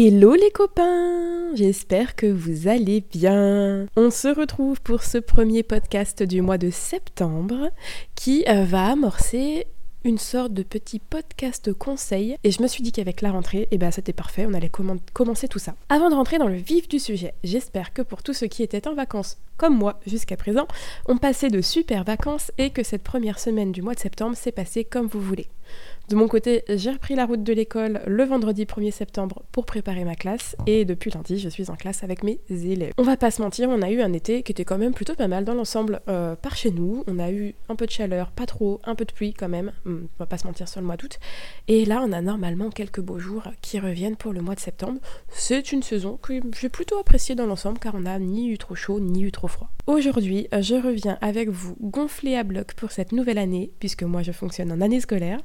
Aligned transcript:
Hello 0.00 0.32
les 0.34 0.52
copains 0.52 1.56
J'espère 1.56 2.14
que 2.14 2.26
vous 2.26 2.68
allez 2.68 3.00
bien. 3.00 3.88
On 3.96 4.12
se 4.12 4.28
retrouve 4.28 4.80
pour 4.80 5.02
ce 5.02 5.18
premier 5.18 5.64
podcast 5.64 6.22
du 6.22 6.40
mois 6.40 6.56
de 6.56 6.70
septembre 6.70 7.72
qui 8.14 8.44
euh, 8.48 8.62
va 8.62 8.92
amorcer 8.92 9.66
une 10.04 10.18
sorte 10.18 10.52
de 10.52 10.62
petit 10.62 11.00
podcast 11.00 11.72
conseil 11.72 12.36
et 12.44 12.52
je 12.52 12.62
me 12.62 12.68
suis 12.68 12.84
dit 12.84 12.92
qu'avec 12.92 13.22
la 13.22 13.32
rentrée, 13.32 13.66
eh 13.72 13.76
ben 13.76 13.90
c'était 13.90 14.12
parfait, 14.12 14.46
on 14.48 14.54
allait 14.54 14.70
commencer 15.12 15.48
tout 15.48 15.58
ça. 15.58 15.74
Avant 15.88 16.10
de 16.10 16.14
rentrer 16.14 16.38
dans 16.38 16.46
le 16.46 16.54
vif 16.54 16.86
du 16.86 17.00
sujet, 17.00 17.34
j'espère 17.42 17.92
que 17.92 18.02
pour 18.02 18.22
tous 18.22 18.34
ceux 18.34 18.46
qui 18.46 18.62
étaient 18.62 18.86
en 18.86 18.94
vacances 18.94 19.38
comme 19.58 19.76
moi 19.76 19.98
jusqu'à 20.06 20.36
présent, 20.36 20.66
ont 21.06 21.18
passé 21.18 21.48
de 21.48 21.60
super 21.60 22.04
vacances 22.04 22.52
et 22.56 22.70
que 22.70 22.84
cette 22.84 23.02
première 23.02 23.38
semaine 23.38 23.72
du 23.72 23.82
mois 23.82 23.94
de 23.94 23.98
septembre 23.98 24.36
s'est 24.36 24.52
passée 24.52 24.84
comme 24.84 25.08
vous 25.08 25.20
voulez. 25.20 25.48
De 26.08 26.16
mon 26.16 26.26
côté, 26.26 26.64
j'ai 26.70 26.90
repris 26.90 27.16
la 27.16 27.26
route 27.26 27.42
de 27.42 27.52
l'école 27.52 28.00
le 28.06 28.24
vendredi 28.24 28.64
1er 28.64 28.92
septembre 28.92 29.42
pour 29.52 29.66
préparer 29.66 30.04
ma 30.04 30.14
classe 30.14 30.56
et 30.66 30.86
depuis 30.86 31.10
lundi, 31.10 31.38
je 31.38 31.50
suis 31.50 31.68
en 31.68 31.76
classe 31.76 32.02
avec 32.02 32.22
mes 32.22 32.40
élèves. 32.48 32.94
On 32.96 33.02
va 33.02 33.18
pas 33.18 33.30
se 33.30 33.42
mentir, 33.42 33.68
on 33.68 33.82
a 33.82 33.90
eu 33.90 34.00
un 34.00 34.14
été 34.14 34.42
qui 34.42 34.52
était 34.52 34.64
quand 34.64 34.78
même 34.78 34.94
plutôt 34.94 35.14
pas 35.14 35.28
mal 35.28 35.44
dans 35.44 35.52
l'ensemble 35.52 36.00
euh, 36.08 36.34
par 36.34 36.56
chez 36.56 36.70
nous. 36.70 37.04
On 37.08 37.18
a 37.18 37.30
eu 37.30 37.54
un 37.68 37.76
peu 37.76 37.84
de 37.84 37.90
chaleur, 37.90 38.30
pas 38.30 38.46
trop, 38.46 38.80
un 38.84 38.94
peu 38.94 39.04
de 39.04 39.12
pluie 39.12 39.34
quand 39.34 39.50
même, 39.50 39.70
hmm, 39.84 40.04
on 40.04 40.18
va 40.18 40.24
pas 40.24 40.38
se 40.38 40.46
mentir 40.46 40.66
sur 40.66 40.80
le 40.80 40.86
mois 40.86 40.96
d'août. 40.96 41.18
Et 41.68 41.84
là, 41.84 42.02
on 42.02 42.10
a 42.12 42.22
normalement 42.22 42.70
quelques 42.70 43.00
beaux 43.00 43.18
jours 43.18 43.42
qui 43.60 43.78
reviennent 43.78 44.16
pour 44.16 44.32
le 44.32 44.40
mois 44.40 44.54
de 44.54 44.60
septembre. 44.60 45.00
C'est 45.28 45.72
une 45.72 45.82
saison 45.82 46.16
que 46.16 46.40
j'ai 46.58 46.70
plutôt 46.70 46.98
appréciée 46.98 47.34
dans 47.34 47.44
l'ensemble 47.44 47.78
car 47.80 47.94
on 47.94 48.00
n'a 48.00 48.18
ni 48.18 48.48
eu 48.48 48.56
trop 48.56 48.74
chaud 48.74 48.98
ni 48.98 49.24
eu 49.24 49.30
trop 49.30 49.48
froid. 49.48 49.68
Aujourd'hui, 49.86 50.48
je 50.58 50.74
reviens 50.74 51.18
avec 51.20 51.50
vous 51.50 51.76
gonflé 51.82 52.34
à 52.34 52.44
bloc 52.44 52.72
pour 52.72 52.92
cette 52.92 53.12
nouvelle 53.12 53.36
année, 53.36 53.72
puisque 53.78 54.04
moi 54.04 54.22
je 54.22 54.32
fonctionne 54.32 54.72
en 54.72 54.80
année 54.80 55.00
scolaire 55.00 55.40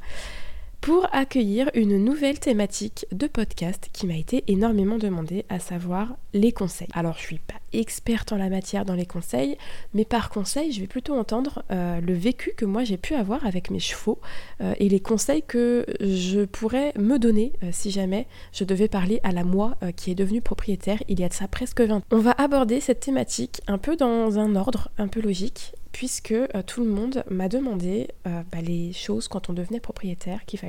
pour 0.83 1.07
accueillir 1.13 1.71
une 1.75 1.97
nouvelle 1.97 2.41
thématique 2.41 3.05
de 3.13 3.27
podcast 3.27 3.87
qui 3.93 4.05
m'a 4.05 4.17
été 4.17 4.43
énormément 4.47 4.97
demandée, 4.97 5.45
à 5.47 5.59
savoir 5.59 6.17
les 6.33 6.51
conseils. 6.51 6.89
Alors 6.93 7.15
je 7.17 7.21
suis 7.21 7.39
pas 7.39 7.53
experte 7.71 8.33
en 8.33 8.37
la 8.37 8.49
matière 8.49 8.83
dans 8.83 8.93
les 8.93 9.05
conseils, 9.05 9.58
mais 9.93 10.03
par 10.03 10.30
conseil, 10.30 10.73
je 10.73 10.81
vais 10.81 10.88
plutôt 10.88 11.16
entendre 11.16 11.63
euh, 11.71 12.02
le 12.02 12.13
vécu 12.13 12.52
que 12.58 12.66
moi 12.66 12.83
j'ai 12.83 12.97
pu 12.97 13.16
avoir 13.16 13.45
avec 13.45 13.71
mes 13.71 13.80
chevaux 13.80 14.19
euh, 14.59 14.73
et 14.77 14.89
les 14.89 14.99
conseils 14.99 15.41
que 15.41 15.85
je 16.02 16.43
pourrais 16.43 16.91
me 16.99 17.17
donner 17.17 17.53
euh, 17.63 17.69
si 17.71 17.89
jamais 17.89 18.27
je 18.52 18.65
devais 18.65 18.89
parler 18.89 19.21
à 19.23 19.31
la 19.31 19.45
moi 19.45 19.77
qui 19.95 20.11
est 20.11 20.15
devenue 20.15 20.41
propriétaire 20.41 21.02
il 21.08 21.17
y 21.17 21.23
a 21.23 21.30
de 21.30 21.33
ça 21.33 21.47
presque 21.47 21.80
20 21.80 21.95
ans. 21.95 22.02
On 22.11 22.19
va 22.19 22.31
aborder 22.31 22.81
cette 22.81 22.99
thématique 22.99 23.61
un 23.67 23.77
peu 23.77 23.95
dans 23.95 24.38
un 24.38 24.58
ordre 24.58 24.89
un 24.97 25.08
peu 25.08 25.21
logique 25.21 25.71
puisque 25.94 26.31
euh, 26.31 26.47
tout 26.67 26.83
le 26.83 26.89
monde 26.89 27.23
m'a 27.30 27.47
demandé 27.47 28.09
euh, 28.27 28.41
bah, 28.52 28.59
les 28.61 28.91
choses 28.91 29.30
quand 29.30 29.49
on 29.49 29.53
devenait 29.53 29.80
propriétaire 29.80 30.44
qu'il 30.45 30.59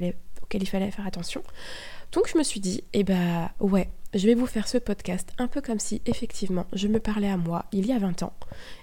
auxquelles 0.42 0.62
il 0.62 0.68
fallait 0.68 0.90
faire 0.92 1.06
attention. 1.06 1.42
Donc 2.12 2.28
je 2.32 2.38
me 2.38 2.44
suis 2.44 2.60
dit, 2.60 2.84
eh 2.92 3.02
bah 3.02 3.50
ouais, 3.58 3.88
je 4.12 4.26
vais 4.26 4.34
vous 4.34 4.46
faire 4.46 4.68
ce 4.68 4.78
podcast 4.78 5.30
un 5.38 5.48
peu 5.48 5.60
comme 5.60 5.80
si 5.80 6.00
effectivement 6.06 6.66
je 6.74 6.86
me 6.86 7.00
parlais 7.00 7.30
à 7.30 7.36
moi 7.36 7.64
il 7.72 7.86
y 7.86 7.92
a 7.92 7.98
20 7.98 8.22
ans. 8.22 8.34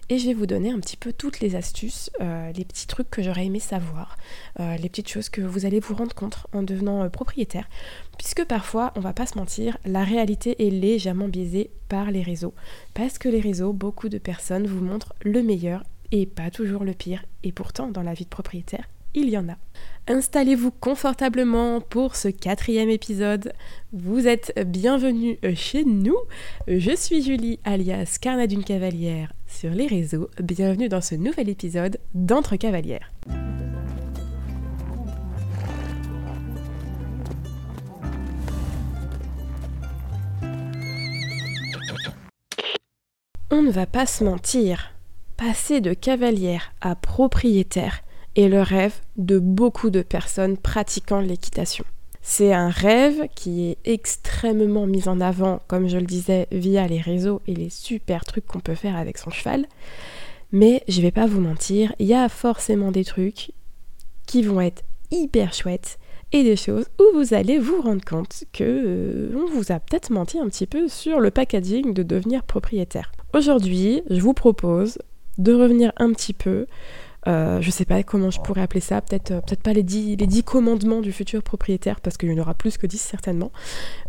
Et 0.10 0.18
je 0.18 0.26
vais 0.26 0.34
vous 0.34 0.48
donner 0.48 0.72
un 0.72 0.80
petit 0.80 0.98
peu 0.98 1.14
toutes 1.14 1.40
les 1.40 1.56
astuces, 1.56 2.10
euh, 2.20 2.52
les 2.52 2.66
petits 2.66 2.88
trucs 2.88 3.10
que 3.10 3.22
j'aurais 3.22 3.46
aimé 3.46 3.60
savoir, 3.60 4.18
les 4.60 4.90
petites 4.90 5.08
choses 5.08 5.30
que 5.30 5.42
vous 5.42 5.66
allez 5.66 5.80
vous 5.80 5.96
rendre 5.96 6.14
compte 6.14 6.40
en 6.52 6.64
devenant 6.64 7.08
propriétaire, 7.10 7.70
puisque 8.18 8.44
parfois 8.44 8.92
on 8.98 9.00
va 9.00 9.14
pas 9.14 9.28
se 9.28 9.38
mentir, 9.38 9.78
la 9.86 10.04
réalité 10.04 10.68
est 10.68 10.72
légèrement 10.72 11.30
biaisée 11.30 11.70
par 11.88 12.12
les 12.12 12.24
réseaux, 12.24 12.54
parce 12.94 13.18
que 13.18 13.30
les 13.30 13.40
réseaux, 13.40 13.72
beaucoup 13.72 14.10
de 14.10 14.18
personnes 14.18 14.68
vous 14.68 14.84
montrent 14.84 15.14
le 15.24 15.42
meilleur 15.42 15.84
et 16.12 16.26
pas 16.26 16.52
toujours 16.52 16.84
le 16.84 16.94
pire. 16.94 17.26
Et 17.44 17.52
pourtant, 17.52 17.88
dans 17.88 18.04
la 18.04 18.14
vie 18.14 18.26
de 18.26 18.30
propriétaire, 18.30 18.88
il 19.14 19.30
y 19.30 19.38
en 19.38 19.50
a. 19.50 19.58
Installez-vous 20.08 20.72
confortablement 20.72 21.82
pour 21.82 22.16
ce 22.16 22.28
quatrième 22.28 22.90
épisode. 22.90 23.54
Vous 23.92 24.28
êtes 24.28 24.54
bienvenue 24.66 25.38
chez 25.54 25.84
nous. 25.84 26.18
Je 26.68 26.96
suis 26.96 27.22
Julie, 27.22 27.60
alias 27.66 28.18
Carna 28.22 28.48
d'une 28.48 28.64
cavalière 28.64 29.34
sur 29.48 29.72
les 29.72 29.88
réseaux. 29.88 30.30
Bienvenue 30.42 30.88
dans 30.88 31.02
ce 31.02 31.16
nouvel 31.16 31.50
épisode 31.50 32.00
d'Entre 32.14 32.56
cavalières. 32.56 33.12
On 43.54 43.62
ne 43.64 43.72
va 43.72 43.86
pas 43.86 44.06
se 44.06 44.24
mentir, 44.24 44.94
passer 45.42 45.82
de 45.82 45.96
cavalière 45.96 46.72
à 46.82 46.94
propriétaire 46.94 48.04
est 48.36 48.48
le 48.48 48.62
rêve 48.62 48.94
de 49.18 49.40
beaucoup 49.40 49.90
de 49.90 50.04
personnes 50.04 50.56
pratiquant 50.56 51.20
l'équitation. 51.20 51.84
C'est 52.22 52.54
un 52.54 52.70
rêve 52.70 53.28
qui 53.34 53.66
est 53.66 53.78
extrêmement 53.84 54.86
mis 54.86 55.10
en 55.10 55.20
avant, 55.20 55.60
comme 55.68 55.88
je 55.88 55.98
le 55.98 56.06
disais, 56.06 56.48
via 56.52 56.88
les 56.88 57.02
réseaux 57.02 57.42
et 57.48 57.56
les 57.56 57.72
super 57.72 58.24
trucs 58.24 58.46
qu'on 58.46 58.60
peut 58.60 58.76
faire 58.76 58.96
avec 58.96 59.18
son 59.18 59.32
cheval. 59.32 59.66
Mais 60.52 60.84
je 60.88 61.02
vais 61.02 61.10
pas 61.10 61.26
vous 61.26 61.42
mentir, 61.42 61.92
il 61.98 62.06
y 62.06 62.14
a 62.14 62.30
forcément 62.30 62.92
des 62.92 63.04
trucs 63.04 63.50
qui 64.28 64.44
vont 64.44 64.62
être 64.62 64.84
hyper 65.10 65.56
chouettes 65.56 65.98
et 66.34 66.44
des 66.44 66.56
choses 66.56 66.86
où 67.00 67.18
vous 67.18 67.34
allez 67.34 67.58
vous 67.58 67.82
rendre 67.82 68.06
compte 68.06 68.44
que 68.54 68.64
euh, 68.64 69.36
on 69.36 69.50
vous 69.50 69.72
a 69.72 69.80
peut-être 69.80 70.12
menti 70.12 70.38
un 70.38 70.48
petit 70.50 70.68
peu 70.68 70.88
sur 70.88 71.20
le 71.20 71.32
packaging 71.32 71.96
de 71.96 72.04
devenir 72.04 72.44
propriétaire. 72.44 73.12
Aujourd'hui, 73.34 74.04
je 74.08 74.22
vous 74.22 74.34
propose 74.34 75.00
de 75.42 75.54
revenir 75.54 75.92
un 75.98 76.12
petit 76.14 76.34
peu. 76.34 76.68
Euh, 77.28 77.62
je 77.62 77.70
sais 77.70 77.86
pas 77.86 78.02
comment 78.02 78.32
je 78.32 78.40
pourrais 78.42 78.62
appeler 78.62 78.80
ça, 78.80 79.00
peut-être 79.00 79.32
euh, 79.32 79.56
pas 79.64 79.74
les 79.74 79.84
dix, 79.84 80.16
les 80.16 80.26
dix 80.26 80.42
commandements 80.42 81.02
du 81.02 81.12
futur 81.12 81.44
propriétaire, 81.44 82.02
parce 82.02 82.18
qu'il 82.18 82.32
y 82.32 82.34
en 82.34 82.42
aura 82.42 82.56
plus 82.56 82.80
que 82.80 82.88
10 82.88 83.00
certainement, 83.00 83.52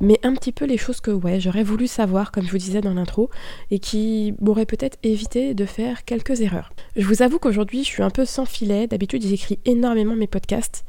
mais 0.01 0.19
un 0.23 0.33
petit 0.33 0.51
peu 0.51 0.65
les 0.65 0.79
choses 0.79 1.03
que 1.03 1.11
ouais, 1.11 1.39
j'aurais 1.39 1.63
voulu 1.63 1.87
savoir, 1.89 2.33
comme 2.33 2.47
je 2.47 2.51
vous 2.51 2.57
disais 2.57 2.81
dans 2.81 2.95
l'intro, 2.95 3.29
et 3.71 3.81
qui 3.81 4.33
m'auraient 4.41 4.65
peut-être 4.65 4.97
évité 5.03 5.53
de 5.53 5.67
faire 5.67 6.07
quelques 6.07 6.41
erreurs. 6.41 6.73
Je 6.97 7.07
vous 7.07 7.21
avoue 7.21 7.39
qu'aujourd'hui 7.39 7.85
je 7.85 7.89
suis 7.89 8.03
un 8.03 8.09
peu 8.09 8.25
sans 8.25 8.47
filet, 8.47 8.87
d'habitude 8.87 9.23
j'écris 9.23 9.59
énormément 9.67 10.17
mes 10.17 10.27
podcasts 10.27 10.87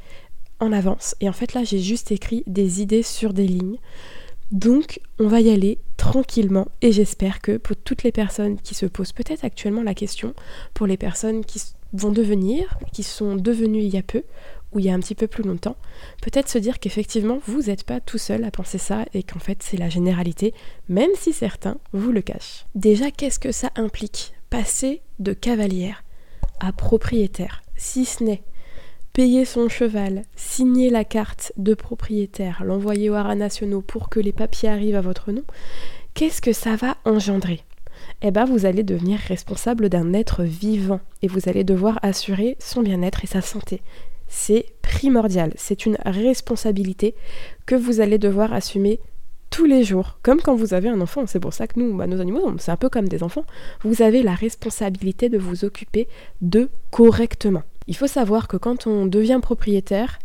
en 0.60 0.72
avance, 0.72 1.16
et 1.20 1.28
en 1.28 1.34
fait 1.34 1.52
là 1.52 1.62
j'ai 1.62 1.78
juste 1.78 2.10
écrit 2.10 2.42
des 2.46 2.80
idées 2.80 3.02
sur 3.02 3.34
des 3.34 3.46
lignes. 3.46 3.76
Donc, 4.50 5.00
on 5.18 5.26
va 5.26 5.40
y 5.40 5.50
aller 5.50 5.78
tranquillement 6.04 6.68
et 6.82 6.92
j'espère 6.92 7.40
que 7.40 7.56
pour 7.56 7.76
toutes 7.76 8.02
les 8.02 8.12
personnes 8.12 8.58
qui 8.60 8.74
se 8.74 8.84
posent 8.84 9.12
peut-être 9.12 9.42
actuellement 9.42 9.82
la 9.82 9.94
question, 9.94 10.34
pour 10.74 10.86
les 10.86 10.98
personnes 10.98 11.46
qui 11.46 11.62
vont 11.94 12.12
devenir, 12.12 12.78
qui 12.92 13.02
sont 13.02 13.36
devenues 13.36 13.80
il 13.80 13.94
y 13.94 13.96
a 13.96 14.02
peu 14.02 14.22
ou 14.72 14.80
il 14.80 14.84
y 14.84 14.90
a 14.90 14.94
un 14.94 15.00
petit 15.00 15.14
peu 15.14 15.28
plus 15.28 15.44
longtemps, 15.44 15.76
peut-être 16.20 16.50
se 16.50 16.58
dire 16.58 16.78
qu'effectivement 16.78 17.40
vous 17.46 17.62
n'êtes 17.62 17.84
pas 17.84 18.00
tout 18.00 18.18
seul 18.18 18.44
à 18.44 18.50
penser 18.50 18.76
ça 18.76 19.06
et 19.14 19.22
qu'en 19.22 19.38
fait 19.38 19.62
c'est 19.62 19.78
la 19.78 19.88
généralité, 19.88 20.52
même 20.90 21.10
si 21.16 21.32
certains 21.32 21.78
vous 21.94 22.12
le 22.12 22.20
cachent. 22.20 22.66
Déjà, 22.74 23.10
qu'est-ce 23.10 23.38
que 23.38 23.52
ça 23.52 23.70
implique? 23.74 24.34
Passer 24.50 25.00
de 25.20 25.32
cavalière 25.32 26.04
à 26.60 26.72
propriétaire, 26.72 27.62
si 27.76 28.04
ce 28.04 28.22
n'est 28.22 28.42
payer 29.14 29.44
son 29.44 29.68
cheval, 29.68 30.24
signer 30.34 30.90
la 30.90 31.04
carte 31.04 31.52
de 31.56 31.72
propriétaire, 31.74 32.62
l'envoyer 32.64 33.10
aux 33.10 33.14
haras 33.14 33.36
nationaux 33.36 33.80
pour 33.80 34.08
que 34.08 34.18
les 34.18 34.32
papiers 34.32 34.68
arrivent 34.68 34.96
à 34.96 35.00
votre 35.00 35.30
nom, 35.30 35.44
qu'est-ce 36.14 36.40
que 36.40 36.52
ça 36.52 36.76
va 36.76 36.96
engendrer? 37.04 37.62
Eh 38.22 38.30
bien, 38.30 38.44
vous 38.44 38.66
allez 38.66 38.82
devenir 38.82 39.18
responsable 39.18 39.88
d'un 39.88 40.12
être 40.12 40.44
vivant 40.44 41.00
et 41.22 41.28
vous 41.28 41.48
allez 41.48 41.64
devoir 41.64 41.98
assurer 42.02 42.56
son 42.60 42.82
bien-être 42.82 43.24
et 43.24 43.26
sa 43.26 43.40
santé. 43.40 43.82
C'est 44.28 44.66
primordial, 44.82 45.52
c'est 45.56 45.86
une 45.86 45.98
responsabilité 46.04 47.14
que 47.66 47.74
vous 47.74 48.00
allez 48.00 48.18
devoir 48.18 48.52
assumer 48.52 49.00
tous 49.50 49.66
les 49.66 49.84
jours, 49.84 50.18
comme 50.22 50.40
quand 50.40 50.56
vous 50.56 50.74
avez 50.74 50.88
un 50.88 51.00
enfant. 51.00 51.26
C'est 51.26 51.40
pour 51.40 51.52
ça 51.52 51.66
que 51.66 51.78
nous, 51.78 51.96
bah, 51.96 52.06
nos 52.06 52.20
animaux, 52.20 52.52
c'est 52.58 52.72
un 52.72 52.76
peu 52.76 52.88
comme 52.88 53.08
des 53.08 53.22
enfants. 53.22 53.44
Vous 53.82 54.02
avez 54.02 54.22
la 54.22 54.34
responsabilité 54.34 55.28
de 55.28 55.38
vous 55.38 55.64
occuper 55.64 56.08
d'eux 56.40 56.70
correctement. 56.90 57.62
Il 57.86 57.96
faut 57.96 58.06
savoir 58.06 58.48
que 58.48 58.56
quand 58.56 58.86
on 58.86 59.06
devient 59.06 59.40
propriétaire, 59.42 60.18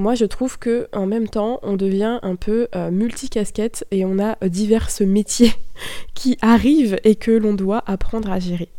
moi 0.00 0.14
je 0.14 0.24
trouve 0.24 0.58
que 0.58 0.88
en 0.92 1.06
même 1.06 1.28
temps 1.28 1.60
on 1.62 1.76
devient 1.76 2.18
un 2.22 2.34
peu 2.34 2.68
euh, 2.74 2.90
multicasquette 2.90 3.86
et 3.90 4.06
on 4.06 4.18
a 4.18 4.38
euh, 4.42 4.48
divers 4.48 4.88
métiers 5.06 5.52
qui 6.14 6.38
arrivent 6.40 6.98
et 7.04 7.16
que 7.16 7.30
l'on 7.30 7.52
doit 7.52 7.84
apprendre 7.86 8.30
à 8.32 8.38
gérer. 8.38 8.70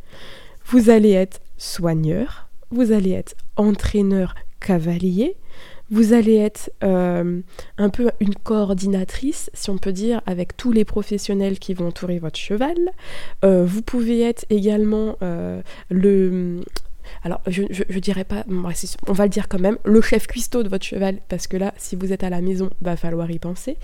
Vous 0.66 0.90
allez 0.90 1.12
être 1.12 1.40
soigneur, 1.58 2.50
vous 2.72 2.92
allez 2.92 3.12
être 3.12 3.36
entraîneur 3.56 4.34
cavalier, 4.60 5.38
vous 5.92 6.14
allez 6.14 6.38
être 6.38 6.72
euh, 6.84 7.42
un 7.78 7.90
peu 7.90 8.10
une 8.20 8.34
coordinatrice, 8.34 9.52
si 9.54 9.70
on 9.70 9.78
peut 9.78 9.92
dire, 9.92 10.22
avec 10.26 10.58
tous 10.58 10.72
les 10.72 10.86
professionnels 10.86 11.60
qui 11.60 11.76
vont 11.76 11.88
entourer 11.88 12.18
votre 12.18 12.40
cheval. 12.40 12.78
vous 13.44 13.82
pouvez 13.82 14.22
être 14.22 14.46
également 14.50 15.18
le 15.90 16.62
alors 17.24 17.42
je, 17.48 17.64
je, 17.70 18.00
dirais 18.00 18.24
pas, 18.24 18.44
on 19.08 19.14
va 19.14 19.24
le 19.24 19.30
dire 19.30 19.48
quand 19.48 19.60
même, 19.60 19.78
le 19.84 20.02
chef 20.02 20.28
cuistot 20.28 20.64
de 20.64 20.70
votre 20.70 20.86
cheval, 20.86 21.20
parce 21.30 21.48
que 21.48 21.58
là, 21.58 21.74
si 21.78 21.96
vous 21.96 22.14
êtes 22.14 22.24
à 22.24 22.30
la 22.30 22.42
maison, 22.42 22.70
va 22.82 22.96
falloir 22.96 23.30
y 23.32 23.40
penser. 23.40 23.78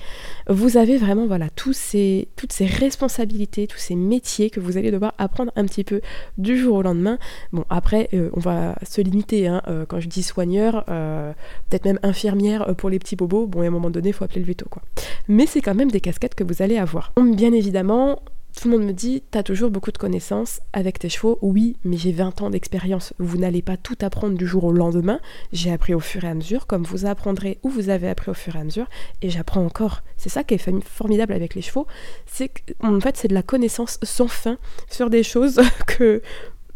Vous 0.49 0.77
avez 0.77 0.97
vraiment 0.97 1.27
voilà 1.27 1.49
tous 1.49 1.73
ces, 1.73 2.27
toutes 2.35 2.53
ces 2.53 2.65
responsabilités, 2.65 3.67
tous 3.67 3.77
ces 3.77 3.95
métiers 3.95 4.49
que 4.49 4.59
vous 4.59 4.77
allez 4.77 4.91
devoir 4.91 5.13
apprendre 5.17 5.51
un 5.55 5.65
petit 5.65 5.83
peu 5.83 6.01
du 6.37 6.57
jour 6.57 6.77
au 6.77 6.81
lendemain. 6.81 7.17
Bon, 7.51 7.65
après, 7.69 8.09
euh, 8.13 8.29
on 8.33 8.39
va 8.39 8.75
se 8.83 9.01
limiter. 9.01 9.47
Hein, 9.47 9.61
euh, 9.67 9.85
quand 9.85 9.99
je 9.99 10.07
dis 10.07 10.23
soigneur, 10.23 10.85
euh, 10.89 11.33
peut-être 11.69 11.85
même 11.85 11.99
infirmière 12.03 12.75
pour 12.75 12.89
les 12.89 12.99
petits 12.99 13.15
bobos. 13.15 13.47
Bon, 13.47 13.61
à 13.61 13.67
un 13.67 13.69
moment 13.69 13.89
donné, 13.89 14.09
il 14.09 14.13
faut 14.13 14.23
appeler 14.25 14.41
le 14.41 14.47
veto, 14.47 14.65
quoi. 14.69 14.81
Mais 15.27 15.45
c'est 15.45 15.61
quand 15.61 15.75
même 15.75 15.91
des 15.91 16.01
casquettes 16.01 16.35
que 16.35 16.43
vous 16.43 16.61
allez 16.61 16.77
avoir. 16.77 17.13
Bien 17.17 17.53
évidemment, 17.53 18.19
tout 18.57 18.69
le 18.69 18.77
monde 18.77 18.87
me 18.87 18.93
dit, 18.93 19.21
t'as 19.29 19.43
toujours 19.43 19.69
beaucoup 19.69 19.91
de 19.91 19.99
connaissances 19.99 20.61
avec 20.73 20.97
tes 20.97 21.09
chevaux. 21.09 21.37
Oui, 21.43 21.77
mais 21.83 21.95
j'ai 21.95 22.11
20 22.11 22.41
ans 22.41 22.49
d'expérience. 22.49 23.13
Vous 23.19 23.37
n'allez 23.37 23.61
pas 23.61 23.77
tout 23.77 23.97
apprendre 24.01 24.35
du 24.35 24.47
jour 24.47 24.63
au 24.63 24.71
lendemain. 24.71 25.19
J'ai 25.53 25.71
appris 25.71 25.93
au 25.93 25.99
fur 25.99 26.23
et 26.23 26.27
à 26.27 26.33
mesure, 26.33 26.65
comme 26.65 26.83
vous 26.83 27.05
apprendrez 27.05 27.59
ou 27.61 27.69
vous 27.69 27.89
avez 27.89 28.09
appris 28.09 28.31
au 28.31 28.33
fur 28.33 28.55
et 28.55 28.59
à 28.59 28.63
mesure. 28.63 28.87
Et 29.21 29.29
j'apprends 29.29 29.63
encore. 29.63 30.01
C'est 30.17 30.29
ça 30.29 30.43
qui 30.43 30.55
est 30.55 30.81
formidable 30.83 31.33
avec 31.33 31.53
les 31.53 31.61
chevaux. 31.61 31.85
C'est 32.25 32.49
qu'en 32.49 32.99
fait, 32.99 33.15
c'est 33.15 33.27
de 33.27 33.35
la 33.35 33.43
connaissance 33.43 33.99
sans 34.01 34.27
fin 34.27 34.57
sur 34.89 35.11
des 35.11 35.21
choses 35.21 35.61
que 35.87 36.23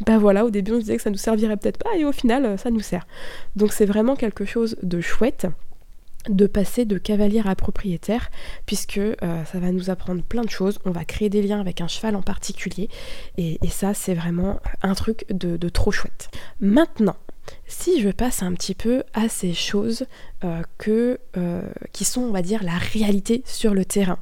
bah 0.05 0.19
voilà, 0.19 0.45
au 0.45 0.49
début 0.49 0.71
on 0.71 0.75
se 0.75 0.81
disait 0.81 0.97
que 0.97 1.03
ça 1.03 1.11
nous 1.11 1.17
servirait 1.17 1.57
peut-être 1.57 1.77
pas 1.77 1.95
et 1.95 2.05
au 2.05 2.11
final 2.11 2.57
ça 2.57 2.71
nous 2.71 2.79
sert. 2.79 3.05
Donc 3.55 3.71
c'est 3.71 3.85
vraiment 3.85 4.15
quelque 4.15 4.45
chose 4.45 4.77
de 4.81 4.99
chouette 4.99 5.47
de 6.29 6.47
passer 6.47 6.85
de 6.85 6.97
cavalier 6.97 7.41
à 7.45 7.55
propriétaire, 7.55 8.29
puisque 8.65 8.97
euh, 8.97 9.15
ça 9.21 9.59
va 9.59 9.71
nous 9.71 9.89
apprendre 9.89 10.23
plein 10.23 10.43
de 10.43 10.49
choses. 10.49 10.79
On 10.85 10.91
va 10.91 11.05
créer 11.05 11.29
des 11.29 11.41
liens 11.41 11.59
avec 11.59 11.81
un 11.81 11.87
cheval 11.87 12.15
en 12.15 12.21
particulier, 12.21 12.89
et, 13.37 13.59
ça, 13.69 13.93
c'est 13.93 14.13
vraiment 14.13 14.59
un 14.81 14.93
truc 14.93 15.25
de, 15.29 15.69
trop 15.69 15.91
chouette. 15.91 16.29
Maintenant, 16.59 17.15
si 17.65 18.01
je 18.01 18.09
passe 18.09 18.43
un 18.43 18.53
petit 18.53 18.75
peu 18.75 19.03
à 19.13 19.29
ces 19.29 19.53
choses 19.53 20.05
euh, 20.43 20.61
euh, 20.87 21.61
qui 21.93 22.05
sont, 22.05 22.21
on 22.21 22.31
va 22.31 22.41
dire, 22.41 22.63
la 22.63 22.77
réalité 22.77 23.43
sur 23.45 23.73
le 23.73 23.85
terrain. 23.85 24.19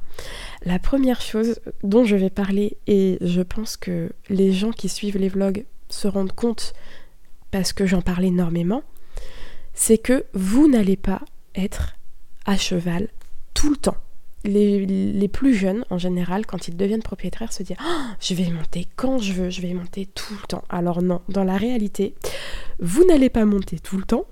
La 0.64 0.78
première 0.78 1.20
chose 1.20 1.60
dont 1.82 2.04
je 2.04 2.16
vais 2.16 2.30
parler, 2.30 2.78
et 2.86 3.18
je 3.20 3.42
pense 3.42 3.76
que 3.76 4.12
les 4.28 4.52
gens 4.52 4.70
qui 4.70 4.88
suivent 4.88 5.18
les 5.18 5.28
vlogs 5.28 5.64
se 5.88 6.08
rendent 6.08 6.32
compte 6.32 6.72
parce 7.50 7.72
que 7.72 7.86
j'en 7.86 8.02
parle 8.02 8.24
énormément, 8.24 8.82
c'est 9.74 9.98
que 9.98 10.24
vous 10.34 10.68
n'allez 10.68 10.96
pas 10.96 11.20
être 11.54 11.94
à 12.46 12.56
cheval 12.56 13.08
tout 13.54 13.70
le 13.70 13.76
temps. 13.76 13.96
Les, 14.42 15.28
plus 15.28 15.54
jeunes, 15.54 15.84
en 15.90 15.98
général, 15.98 16.46
quand 16.46 16.66
ils 16.66 16.76
deviennent 16.76 17.02
propriétaires, 17.02 17.52
se 17.52 17.62
disent 17.62 17.76
ah, 17.78 18.16
Je 18.20 18.34
vais 18.34 18.48
monter 18.48 18.86
quand 18.96 19.18
je 19.18 19.34
veux, 19.34 19.50
je 19.50 19.60
vais 19.60 19.74
monter 19.74 20.06
tout 20.06 20.32
le 20.32 20.46
temps. 20.46 20.64
Alors, 20.70 21.02
non, 21.02 21.20
dans 21.28 21.44
la 21.44 21.58
réalité, 21.58 22.14
vous 22.78 23.04
n'allez 23.04 23.28
pas 23.28 23.44
monter 23.44 23.78
tout 23.78 23.98
le 23.98 24.04
temps, 24.04 24.24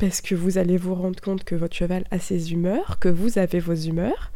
parce 0.00 0.22
que 0.22 0.34
vous 0.34 0.58
allez 0.58 0.78
vous 0.78 0.94
rendre 0.94 1.20
compte 1.20 1.44
que 1.44 1.54
votre 1.54 1.76
cheval 1.76 2.04
a 2.10 2.18
ses 2.18 2.52
humeurs, 2.52 2.98
que 2.98 3.08
vous 3.08 3.38
avez 3.38 3.60
vos 3.60 3.74
humeurs, 3.74 4.32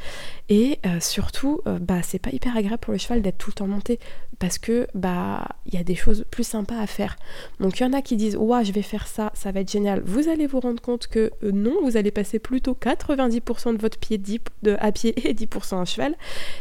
et 0.48 0.78
euh, 0.84 1.00
surtout, 1.00 1.62
euh, 1.66 1.78
bah, 1.80 2.02
c'est 2.02 2.18
pas 2.18 2.30
hyper 2.30 2.56
agréable 2.56 2.78
pour 2.78 2.92
le 2.92 2.98
cheval 2.98 3.22
d'être 3.22 3.38
tout 3.38 3.50
le 3.50 3.54
temps 3.54 3.66
monté 3.66 3.98
parce 4.38 4.58
que 4.58 4.86
bah 4.94 5.46
il 5.66 5.74
y 5.74 5.78
a 5.78 5.84
des 5.84 5.94
choses 5.94 6.24
plus 6.30 6.44
sympas 6.46 6.78
à 6.78 6.86
faire. 6.86 7.16
Donc 7.60 7.78
il 7.78 7.82
y 7.82 7.86
en 7.86 7.92
a 7.92 8.02
qui 8.02 8.16
disent 8.16 8.36
ouais 8.36 8.64
je 8.64 8.72
vais 8.72 8.82
faire 8.82 9.06
ça, 9.06 9.30
ça 9.34 9.52
va 9.52 9.60
être 9.60 9.70
génial. 9.70 10.02
Vous 10.04 10.28
allez 10.28 10.46
vous 10.46 10.60
rendre 10.60 10.82
compte 10.82 11.06
que 11.06 11.30
euh, 11.42 11.52
non, 11.52 11.74
vous 11.82 11.96
allez 11.96 12.10
passer 12.10 12.38
plutôt 12.38 12.76
90% 12.78 13.76
de 13.76 13.80
votre 13.80 13.98
pied 13.98 14.20
à 14.78 14.92
pied 14.92 15.14
et 15.28 15.34
10% 15.34 15.80
à 15.80 15.84
cheval. 15.84 16.14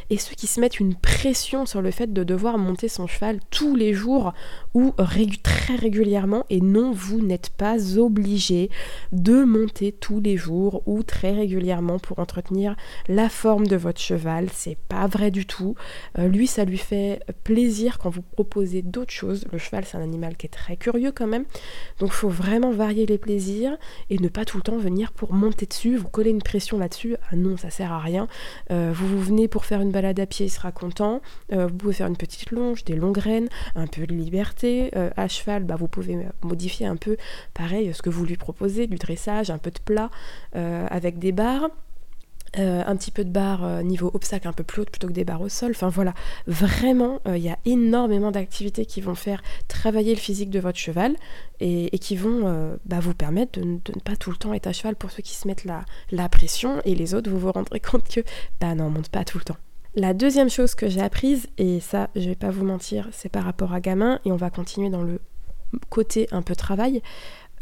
Et 0.09 0.17
ceux 0.17 0.35
qui 0.35 0.47
se 0.47 0.59
mettent 0.59 0.79
une 0.79 0.95
pression 0.95 1.65
sur 1.65 1.81
le 1.81 1.91
fait 1.91 2.13
de 2.13 2.23
devoir 2.23 2.57
monter 2.57 2.87
son 2.87 3.07
cheval 3.07 3.39
tous 3.49 3.75
les 3.75 3.93
jours 3.93 4.33
ou 4.73 4.93
très 5.43 5.75
régulièrement, 5.75 6.45
et 6.49 6.61
non, 6.61 6.91
vous 6.91 7.21
n'êtes 7.21 7.49
pas 7.49 7.97
obligé 7.97 8.69
de 9.11 9.43
monter 9.43 9.91
tous 9.91 10.19
les 10.19 10.37
jours 10.37 10.83
ou 10.85 11.03
très 11.03 11.31
régulièrement 11.31 11.99
pour 11.99 12.19
entretenir 12.19 12.75
la 13.07 13.29
forme 13.29 13.67
de 13.67 13.75
votre 13.75 13.99
cheval. 13.99 14.47
C'est 14.53 14.77
pas 14.77 15.07
vrai 15.07 15.31
du 15.31 15.45
tout. 15.45 15.75
Euh, 16.17 16.27
lui, 16.27 16.47
ça 16.47 16.65
lui 16.65 16.77
fait 16.77 17.21
plaisir 17.43 17.99
quand 17.99 18.09
vous 18.09 18.21
proposez 18.21 18.81
d'autres 18.81 19.11
choses. 19.11 19.45
Le 19.51 19.57
cheval, 19.57 19.85
c'est 19.85 19.97
un 19.97 20.01
animal 20.01 20.35
qui 20.37 20.47
est 20.47 20.49
très 20.49 20.77
curieux 20.77 21.11
quand 21.11 21.27
même. 21.27 21.45
Donc, 21.99 22.11
faut 22.11 22.29
vraiment 22.29 22.71
varier 22.71 23.05
les 23.05 23.17
plaisirs 23.17 23.77
et 24.09 24.17
ne 24.17 24.27
pas 24.27 24.45
tout 24.45 24.57
le 24.57 24.63
temps 24.63 24.77
venir 24.77 25.11
pour 25.11 25.33
monter 25.33 25.65
dessus, 25.65 25.95
vous 25.95 26.07
coller 26.07 26.31
une 26.31 26.41
pression 26.41 26.77
là-dessus. 26.77 27.15
Ah 27.31 27.35
non, 27.35 27.57
ça 27.57 27.69
sert 27.69 27.91
à 27.91 27.99
rien. 27.99 28.27
Euh, 28.71 28.91
vous, 28.93 29.07
vous 29.07 29.21
venez 29.21 29.47
pour 29.47 29.65
faire 29.65 29.81
une 29.81 29.91
balade 29.91 30.19
à 30.19 30.25
pied, 30.25 30.47
il 30.47 30.49
sera 30.49 30.71
content. 30.71 31.21
Euh, 31.51 31.67
vous 31.67 31.75
pouvez 31.75 31.93
faire 31.93 32.07
une 32.07 32.17
petite 32.17 32.51
longe, 32.51 32.83
des 32.83 32.95
longues 32.95 33.15
graines, 33.15 33.49
un 33.75 33.87
peu 33.87 34.05
de 34.05 34.13
liberté. 34.13 34.91
à 34.93 35.27
cheval, 35.27 35.63
bah, 35.63 35.75
vous 35.75 35.87
pouvez 35.87 36.17
modifier 36.43 36.85
un 36.85 36.95
peu, 36.95 37.17
pareil, 37.53 37.93
ce 37.93 38.01
que 38.01 38.09
vous 38.09 38.25
lui 38.25 38.37
proposez, 38.37 38.82
du 38.87 38.97
dressage, 38.97 39.49
un 39.49 39.57
peu 39.57 39.71
de 39.71 39.79
plat 39.79 40.09
avec 40.53 41.19
des 41.19 41.31
barres. 41.31 41.69
Euh, 42.59 42.83
un 42.85 42.95
petit 42.95 43.09
peu 43.09 43.25
de 43.25 43.31
barre 43.31 43.63
euh, 43.63 43.81
niveau 43.81 44.11
obstacle 44.13 44.47
un 44.47 44.53
peu 44.53 44.63
plus 44.63 44.83
haute 44.83 44.91
plutôt 44.91 45.07
que 45.07 45.13
des 45.13 45.23
barres 45.23 45.41
au 45.41 45.49
sol. 45.49 45.71
Enfin 45.71 45.89
voilà, 45.89 46.13
vraiment, 46.45 47.19
euh, 47.27 47.35
il 47.35 47.43
y 47.43 47.49
a 47.49 47.57
énormément 47.65 48.29
d'activités 48.29 48.85
qui 48.85 49.01
vont 49.01 49.15
faire 49.15 49.41
travailler 49.67 50.13
le 50.13 50.19
physique 50.19 50.51
de 50.51 50.59
votre 50.59 50.77
cheval 50.77 51.15
et, 51.59 51.97
qui 51.97 52.15
vont 52.15 52.77
bah, 52.85 52.99
vous 52.99 53.13
permettre 53.13 53.59
de, 53.59 53.65
ne 53.65 53.99
pas 54.03 54.15
tout 54.17 54.29
le 54.29 54.35
temps 54.35 54.53
être 54.53 54.67
à 54.67 54.73
cheval 54.73 54.95
pour 54.95 55.09
ceux 55.09 55.23
qui 55.23 55.33
se 55.33 55.47
mettent 55.47 55.63
la, 55.63 55.83
la 56.11 56.29
pression 56.29 56.79
et 56.85 56.93
les 56.93 57.15
autres, 57.15 57.29
vous 57.29 57.39
vous 57.39 57.51
rendrez 57.51 57.79
compte 57.91 58.07
que 58.07 58.21
bah 58.59 58.75
non, 58.75 58.85
on 58.85 58.89
monte 58.89 59.09
pas 59.09 59.23
tout 59.23 59.39
le 59.39 59.45
temps. 59.45 59.57
La 59.95 60.13
deuxième 60.13 60.49
chose 60.49 60.75
que 60.75 60.89
j'ai 60.89 61.01
apprise, 61.01 61.47
et 61.57 61.79
ça 61.79 62.09
je 62.15 62.27
vais 62.27 62.35
pas 62.35 62.51
vous 62.51 62.65
mentir, 62.65 63.07
c'est 63.11 63.29
par 63.29 63.45
rapport 63.45 63.73
à 63.73 63.79
gamin, 63.79 64.19
et 64.25 64.31
on 64.31 64.35
va 64.35 64.49
continuer 64.49 64.89
dans 64.89 65.03
le 65.03 65.19
côté 65.89 66.27
un 66.31 66.41
peu 66.41 66.55
travail, 66.55 67.01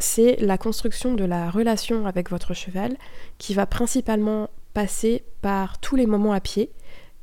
c'est 0.02 0.36
la 0.38 0.58
construction 0.58 1.14
de 1.14 1.24
la 1.24 1.50
relation 1.50 2.06
avec 2.06 2.30
votre 2.30 2.54
cheval 2.54 2.98
qui 3.38 3.54
va 3.54 3.66
principalement 3.66 4.50
passer 4.74 5.24
par 5.42 5.80
tous 5.80 5.96
les 5.96 6.06
moments 6.06 6.34
à 6.34 6.40
pied 6.40 6.70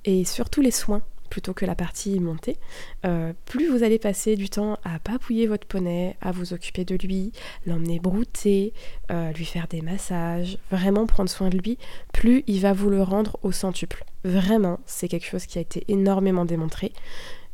et 0.04 0.24
surtout 0.24 0.60
les 0.60 0.70
soins 0.70 1.02
plutôt 1.28 1.54
que 1.54 1.64
la 1.64 1.74
partie 1.74 2.18
montée, 2.20 2.56
euh, 3.04 3.32
plus 3.46 3.68
vous 3.68 3.82
allez 3.82 3.98
passer 3.98 4.36
du 4.36 4.48
temps 4.48 4.78
à 4.84 4.98
papouiller 4.98 5.46
votre 5.46 5.66
poney, 5.66 6.16
à 6.20 6.32
vous 6.32 6.52
occuper 6.52 6.84
de 6.84 6.96
lui, 6.96 7.32
l'emmener 7.66 7.98
brouter, 8.00 8.72
euh, 9.10 9.32
lui 9.32 9.44
faire 9.44 9.68
des 9.68 9.82
massages, 9.82 10.58
vraiment 10.70 11.06
prendre 11.06 11.30
soin 11.30 11.48
de 11.48 11.58
lui, 11.58 11.78
plus 12.12 12.44
il 12.46 12.60
va 12.60 12.72
vous 12.72 12.90
le 12.90 13.02
rendre 13.02 13.38
au 13.42 13.52
centuple. 13.52 14.04
Vraiment, 14.24 14.80
c'est 14.86 15.08
quelque 15.08 15.26
chose 15.26 15.46
qui 15.46 15.58
a 15.58 15.62
été 15.62 15.84
énormément 15.88 16.44
démontré. 16.44 16.92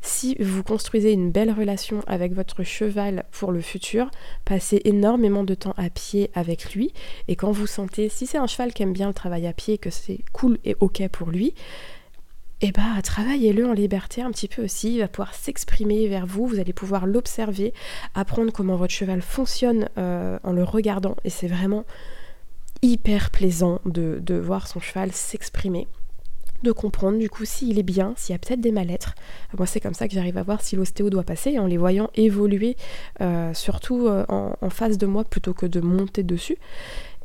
Si 0.06 0.36
vous 0.38 0.62
construisez 0.62 1.12
une 1.12 1.30
belle 1.30 1.50
relation 1.50 2.02
avec 2.06 2.34
votre 2.34 2.62
cheval 2.62 3.24
pour 3.30 3.52
le 3.52 3.62
futur, 3.62 4.10
passez 4.44 4.82
énormément 4.84 5.44
de 5.44 5.54
temps 5.54 5.72
à 5.78 5.88
pied 5.88 6.30
avec 6.34 6.74
lui. 6.74 6.92
Et 7.26 7.36
quand 7.36 7.52
vous 7.52 7.66
sentez, 7.66 8.10
si 8.10 8.26
c'est 8.26 8.36
un 8.36 8.46
cheval 8.46 8.74
qui 8.74 8.82
aime 8.82 8.92
bien 8.92 9.08
le 9.08 9.14
travail 9.14 9.46
à 9.46 9.54
pied, 9.54 9.78
que 9.78 9.88
c'est 9.88 10.20
cool 10.34 10.58
et 10.66 10.76
ok 10.80 11.08
pour 11.08 11.30
lui, 11.30 11.54
eh 12.66 12.72
bah 12.72 13.02
travaillez-le 13.02 13.66
en 13.66 13.74
liberté 13.74 14.22
un 14.22 14.30
petit 14.30 14.48
peu 14.48 14.64
aussi, 14.64 14.94
il 14.94 15.00
va 15.00 15.08
pouvoir 15.08 15.34
s'exprimer 15.34 16.08
vers 16.08 16.24
vous, 16.24 16.46
vous 16.46 16.58
allez 16.58 16.72
pouvoir 16.72 17.04
l'observer, 17.04 17.74
apprendre 18.14 18.52
comment 18.52 18.76
votre 18.76 18.94
cheval 18.94 19.20
fonctionne 19.20 19.90
euh, 19.98 20.38
en 20.42 20.52
le 20.52 20.64
regardant, 20.64 21.14
et 21.24 21.28
c'est 21.28 21.46
vraiment 21.46 21.84
hyper 22.80 23.28
plaisant 23.28 23.82
de, 23.84 24.34
voir 24.34 24.66
son 24.66 24.80
cheval 24.80 25.12
s'exprimer 25.12 25.88
de 26.62 26.72
comprendre 26.72 27.18
du 27.18 27.28
coup 27.28 27.44
s'il 27.44 27.78
est 27.78 27.82
bien, 27.82 28.14
s'il 28.16 28.32
y 28.32 28.36
a 28.36 28.38
peut-être 28.38 28.62
des 28.62 28.72
mal-être. 28.72 29.14
Moi 29.58 29.66
c'est 29.66 29.80
comme 29.80 29.92
ça 29.92 30.08
que 30.08 30.14
j'arrive 30.14 30.38
à 30.38 30.42
voir 30.42 30.62
si 30.62 30.74
l'ostéo 30.74 31.10
doit 31.10 31.22
passer 31.22 31.58
en 31.58 31.66
les 31.66 31.76
voyant 31.76 32.08
évoluer 32.14 32.78
euh, 33.20 33.52
surtout 33.52 34.06
euh, 34.06 34.24
en, 34.30 34.70
face 34.70 34.96
de 34.96 35.04
moi 35.04 35.24
plutôt 35.24 35.52
que 35.52 35.66
de 35.66 35.80
monter 35.80 36.22
dessus. 36.22 36.56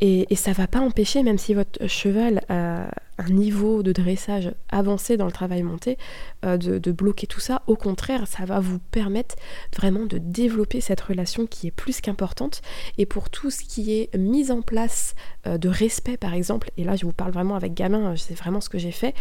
Et, 0.02 0.32
et 0.32 0.36
ça 0.36 0.54
va 0.54 0.68
pas 0.68 0.80
empêcher, 0.80 1.24
même 1.24 1.38
si 1.38 1.54
votre 1.54 1.88
cheval 1.88 2.42
a 2.50 2.90
un 3.20 3.30
niveau 3.30 3.84
de 3.84 3.92
dressage 3.92 4.52
avancé 4.70 5.18
dans 5.18 5.26
le 5.26 5.32
travail 5.32 5.62
monté, 5.62 5.98
euh, 6.46 6.58
de, 6.58 6.92
bloquer 6.92 7.28
tout 7.28 7.40
ça. 7.40 7.62
Au 7.68 7.76
contraire, 7.76 8.28
ça 8.28 8.46
va 8.46 8.60
vous 8.60 8.80
permettre 8.80 9.36
vraiment 9.76 10.06
de 10.06 10.18
développer 10.18 10.82
cette 10.82 11.02
relation 11.02 11.46
qui 11.46 11.68
est 11.68 11.72
plus 11.72 12.02
qu'importante. 12.02 12.62
Et 12.98 13.06
pour 13.06 13.30
tout 13.30 13.52
ce 13.52 13.64
qui 13.64 13.94
est 13.94 14.16
mise 14.18 14.52
en 14.52 14.62
place 14.62 15.16
euh, 15.46 15.58
de 15.58 15.70
respect, 15.70 16.18
par 16.18 16.34
exemple, 16.34 16.72
et 16.78 16.84
là 16.84 16.96
je 16.96 17.06
vous 17.06 17.14
parle 17.14 17.32
vraiment 17.32 17.56
avec 17.56 17.74
gamin, 17.74 18.16
c'est 18.16 18.38
vraiment 18.38 18.62
ce 18.62 18.70
que 18.70 18.78
j'ai 18.78 18.92
fait, 18.92 19.14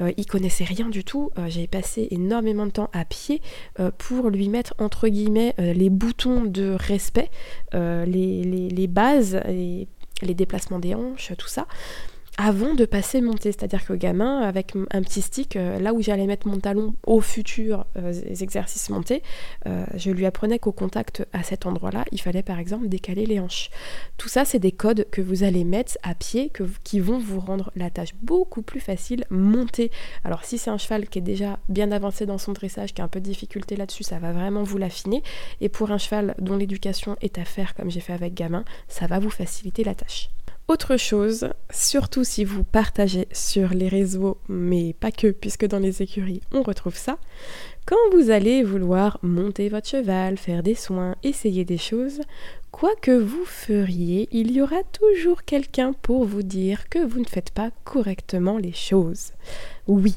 euh, 0.00 0.12
il 0.16 0.26
connaissait 0.26 0.64
rien 0.64 0.88
du 0.88 1.04
tout. 1.04 1.30
j'ai 1.46 1.66
passé 1.66 2.08
énormément 2.10 2.66
de 2.66 2.72
temps 2.72 2.90
à 2.92 3.04
pied 3.04 3.40
pour 3.98 4.30
lui 4.30 4.48
mettre 4.48 4.74
entre 4.78 5.08
guillemets 5.08 5.54
les 5.58 5.90
boutons 5.90 6.44
de 6.44 6.76
respect, 6.78 7.30
les, 7.72 8.42
les, 8.44 8.86
bases, 8.86 9.40
les, 9.46 9.88
les 10.24 10.34
déplacements 10.34 10.78
des 10.78 10.94
hanches, 10.94 11.32
tout 11.38 11.48
ça. 11.48 11.66
Avant 12.36 12.74
de 12.74 12.84
passer 12.84 13.20
monter. 13.20 13.52
C'est-à-dire 13.52 13.84
que 13.84 13.92
gamin, 13.92 14.40
avec 14.40 14.72
un 14.90 15.02
petit 15.02 15.22
stick, 15.22 15.56
euh, 15.56 15.78
là 15.78 15.94
où 15.94 16.02
j'allais 16.02 16.26
mettre 16.26 16.48
mon 16.48 16.58
talon 16.58 16.94
au 17.06 17.20
futur 17.20 17.86
euh, 17.96 18.12
exercices 18.40 18.90
montés, 18.90 19.22
euh, 19.66 19.84
je 19.94 20.10
lui 20.10 20.26
apprenais 20.26 20.58
qu'au 20.58 20.72
contact 20.72 21.26
à 21.32 21.42
cet 21.42 21.66
endroit-là, 21.66 22.04
il 22.12 22.20
fallait 22.20 22.42
par 22.42 22.58
exemple 22.58 22.88
décaler 22.88 23.26
les 23.26 23.40
hanches. 23.40 23.70
Tout 24.18 24.28
ça, 24.28 24.44
c'est 24.44 24.58
des 24.58 24.72
codes 24.72 25.06
que 25.10 25.20
vous 25.20 25.44
allez 25.44 25.64
mettre 25.64 25.96
à 26.02 26.14
pied 26.14 26.50
qui 26.82 27.00
vont 27.00 27.18
vous 27.18 27.40
rendre 27.40 27.70
la 27.76 27.90
tâche 27.90 28.14
beaucoup 28.22 28.62
plus 28.62 28.80
facile 28.80 29.24
monter. 29.30 29.90
Alors 30.24 30.44
si 30.44 30.58
c'est 30.58 30.70
un 30.70 30.78
cheval 30.78 31.08
qui 31.08 31.18
est 31.18 31.22
déjà 31.22 31.58
bien 31.68 31.92
avancé 31.92 32.26
dans 32.26 32.38
son 32.38 32.52
dressage, 32.52 32.94
qui 32.94 33.00
a 33.00 33.04
un 33.04 33.08
peu 33.08 33.20
de 33.20 33.24
difficulté 33.24 33.76
là-dessus, 33.76 34.02
ça 34.02 34.18
va 34.18 34.32
vraiment 34.32 34.62
vous 34.62 34.78
l'affiner. 34.78 35.22
Et 35.60 35.68
pour 35.68 35.90
un 35.92 35.98
cheval 35.98 36.34
dont 36.38 36.56
l'éducation 36.56 37.16
est 37.20 37.38
à 37.38 37.44
faire, 37.44 37.74
comme 37.74 37.90
j'ai 37.90 38.00
fait 38.00 38.12
avec 38.12 38.34
gamin, 38.34 38.64
ça 38.88 39.06
va 39.06 39.18
vous 39.18 39.30
faciliter 39.30 39.84
la 39.84 39.94
tâche. 39.94 40.30
Autre 40.66 40.96
chose, 40.96 41.50
surtout 41.70 42.24
si 42.24 42.42
vous 42.42 42.64
partagez 42.64 43.28
sur 43.32 43.74
les 43.74 43.88
réseaux, 43.88 44.38
mais 44.48 44.94
pas 44.94 45.12
que, 45.12 45.30
puisque 45.30 45.66
dans 45.66 45.78
les 45.78 46.00
écuries 46.00 46.40
on 46.52 46.62
retrouve 46.62 46.96
ça, 46.96 47.18
quand 47.84 47.98
vous 48.12 48.30
allez 48.30 48.62
vouloir 48.62 49.18
monter 49.22 49.68
votre 49.68 49.86
cheval, 49.86 50.38
faire 50.38 50.62
des 50.62 50.74
soins, 50.74 51.16
essayer 51.22 51.66
des 51.66 51.76
choses, 51.76 52.22
quoi 52.70 52.92
que 53.02 53.10
vous 53.10 53.44
feriez, 53.44 54.26
il 54.32 54.52
y 54.52 54.62
aura 54.62 54.82
toujours 54.84 55.42
quelqu'un 55.42 55.92
pour 55.92 56.24
vous 56.24 56.42
dire 56.42 56.88
que 56.88 57.04
vous 57.04 57.20
ne 57.20 57.28
faites 57.28 57.50
pas 57.50 57.70
correctement 57.84 58.56
les 58.56 58.72
choses. 58.72 59.32
Oui, 59.86 60.14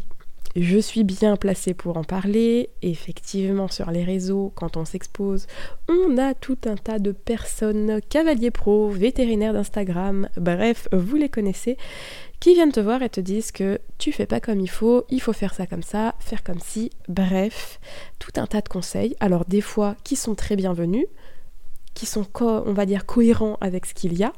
je 0.60 0.80
suis 0.80 1.04
bien 1.04 1.36
placée 1.36 1.76
pour 1.76 1.98
en 1.98 2.04
parler. 2.04 2.72
Effectivement, 2.82 3.68
sur 3.68 3.92
les 3.92 4.04
réseaux, 4.04 4.52
quand 4.56 4.76
on 4.76 4.86
s'expose, 4.86 5.46
on 5.88 6.18
a 6.18 6.34
tout 6.34 6.58
un 6.66 6.76
tas 6.76 6.98
de 6.98 7.12
personnes, 7.12 8.02
cavaliers 8.10 8.52
pro, 8.52 8.90
vétérinaires 8.90 9.54
d'Instagram, 9.54 10.30
bref, 10.36 10.88
vous 10.92 11.16
les 11.16 11.30
connaissez, 11.30 11.78
qui 12.40 12.56
viennent 12.56 12.72
te 12.72 12.80
voir 12.80 13.04
et 13.04 13.10
te 13.10 13.22
disent 13.22 13.52
que 13.52 13.80
tu 14.00 14.12
fais 14.12 14.26
pas 14.26 14.40
comme 14.40 14.60
il 14.60 14.70
faut, 14.70 15.06
il 15.10 15.22
faut 15.22 15.34
faire 15.34 15.54
ça 15.54 15.68
comme 15.68 15.84
ça, 15.84 16.16
faire 16.20 16.44
comme 16.44 16.60
ci, 16.60 16.92
bref, 17.08 17.80
tout 18.18 18.32
un 18.38 18.48
tas 18.48 18.62
de 18.62 18.70
conseils. 18.70 19.16
Alors 19.20 19.46
des 19.46 19.62
fois 19.62 19.96
qui 20.04 20.16
sont 20.16 20.34
très 20.34 20.56
bienvenus, 20.56 21.06
qui 21.94 22.08
sont, 22.08 22.26
on 22.42 22.74
va 22.74 22.86
dire, 22.86 23.06
cohérents 23.06 23.58
avec 23.62 23.86
ce 23.86 23.94
qu'il 23.94 24.18
y 24.18 24.24
a, 24.24 24.34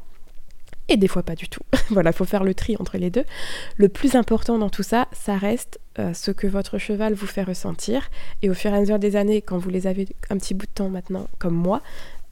et 0.89 0.97
des 0.97 1.07
fois 1.07 1.23
pas 1.23 1.35
du 1.35 1.47
tout. 1.47 1.61
voilà, 1.89 2.09
il 2.11 2.15
faut 2.15 2.25
faire 2.25 2.43
le 2.43 2.53
tri 2.53 2.75
entre 2.79 2.97
les 2.97 3.09
deux. 3.09 3.25
Le 3.77 3.89
plus 3.89 4.15
important 4.15 4.57
dans 4.57 4.69
tout 4.69 4.83
ça, 4.83 5.07
ça 5.11 5.37
reste 5.37 5.79
euh, 5.99 6.13
ce 6.13 6.31
que 6.31 6.47
votre 6.47 6.77
cheval 6.77 7.13
vous 7.13 7.27
fait 7.27 7.43
ressentir. 7.43 8.09
Et 8.41 8.49
au 8.49 8.53
fur 8.53 8.71
et 8.71 8.77
à 8.77 8.79
mesure 8.79 8.99
des 8.99 9.15
années, 9.15 9.41
quand 9.41 9.57
vous 9.57 9.69
les 9.69 9.87
avez 9.87 10.07
un 10.29 10.37
petit 10.37 10.53
bout 10.53 10.65
de 10.65 10.71
temps 10.71 10.89
maintenant, 10.89 11.27
comme 11.37 11.55
moi, 11.55 11.81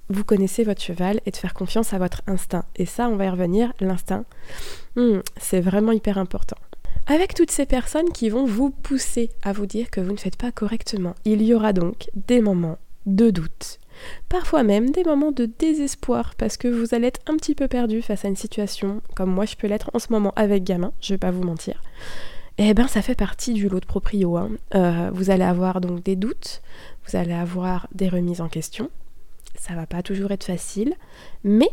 vous 0.10 0.24
connaissez 0.24 0.64
votre 0.64 0.82
cheval 0.82 1.20
et 1.26 1.32
de 1.32 1.38
faire 1.38 1.54
confiance 1.54 1.94
à 1.94 1.98
votre 1.98 2.22
instinct. 2.28 2.66
Et 2.76 2.86
ça, 2.86 3.10
on 3.10 3.16
va 3.16 3.26
y 3.26 3.30
revenir, 3.30 3.74
l'instinct, 3.80 4.26
hmm, 4.96 5.20
c'est 5.40 5.62
vraiment 5.62 5.92
hyper 5.92 6.18
important. 6.18 6.58
Avec 7.08 7.34
toutes 7.34 7.52
ces 7.52 7.66
personnes 7.66 8.12
qui 8.12 8.30
vont 8.30 8.46
vous 8.46 8.70
pousser 8.70 9.30
à 9.44 9.54
vous 9.54 9.66
dire 9.66 9.90
que 9.90 10.02
vous 10.02 10.12
ne 10.12 10.18
faites 10.18 10.36
pas 10.36 10.52
correctement, 10.52 11.16
il 11.26 11.42
y 11.42 11.54
aura 11.54 11.74
donc 11.74 12.10
des 12.16 12.42
moments 12.42 12.78
de 13.06 13.30
doute, 13.30 13.80
Parfois 14.30 14.64
même 14.64 14.92
des 14.92 15.04
moments 15.04 15.32
de 15.32 15.46
désespoir 15.46 16.36
parce 16.36 16.58
que 16.58 16.68
vous 16.68 16.94
allez 16.94 17.08
être 17.08 17.22
un 17.28 17.36
petit 17.38 17.56
peu 17.56 17.68
perdu 17.68 18.02
face 18.02 18.26
à 18.26 18.28
une 18.28 18.36
situation 18.36 19.02
comme 19.16 19.32
moi 19.32 19.46
je 19.46 19.56
peux 19.56 19.68
l'être 19.68 19.92
en 19.94 20.00
ce 20.00 20.12
moment 20.12 20.34
avec 20.36 20.64
gamin, 20.64 20.94
je 21.02 21.14
vais 21.14 21.18
pas 21.18 21.32
vous 21.32 21.44
mentir. 21.44 21.82
Eh 22.58 22.74
ben 22.74 22.88
ça 22.88 23.02
fait 23.02 23.16
partie 23.16 23.54
du 23.54 23.70
lot 23.70 23.80
de 23.80 23.86
proprio. 23.86 24.38
Hein. 24.38 24.50
Euh, 24.76 25.12
vous 25.14 25.30
allez 25.30 25.44
avoir 25.44 25.80
donc 25.80 26.04
des 26.04 26.16
doutes, 26.16 26.62
vous 27.08 27.16
allez 27.16 27.34
avoir 27.34 27.88
des 27.94 28.10
remises 28.10 28.42
en 28.42 28.50
question. 28.50 28.90
Ça 29.60 29.74
va 29.74 29.86
pas 29.86 30.02
toujours 30.02 30.32
être 30.32 30.44
facile, 30.44 30.96
mais 31.44 31.70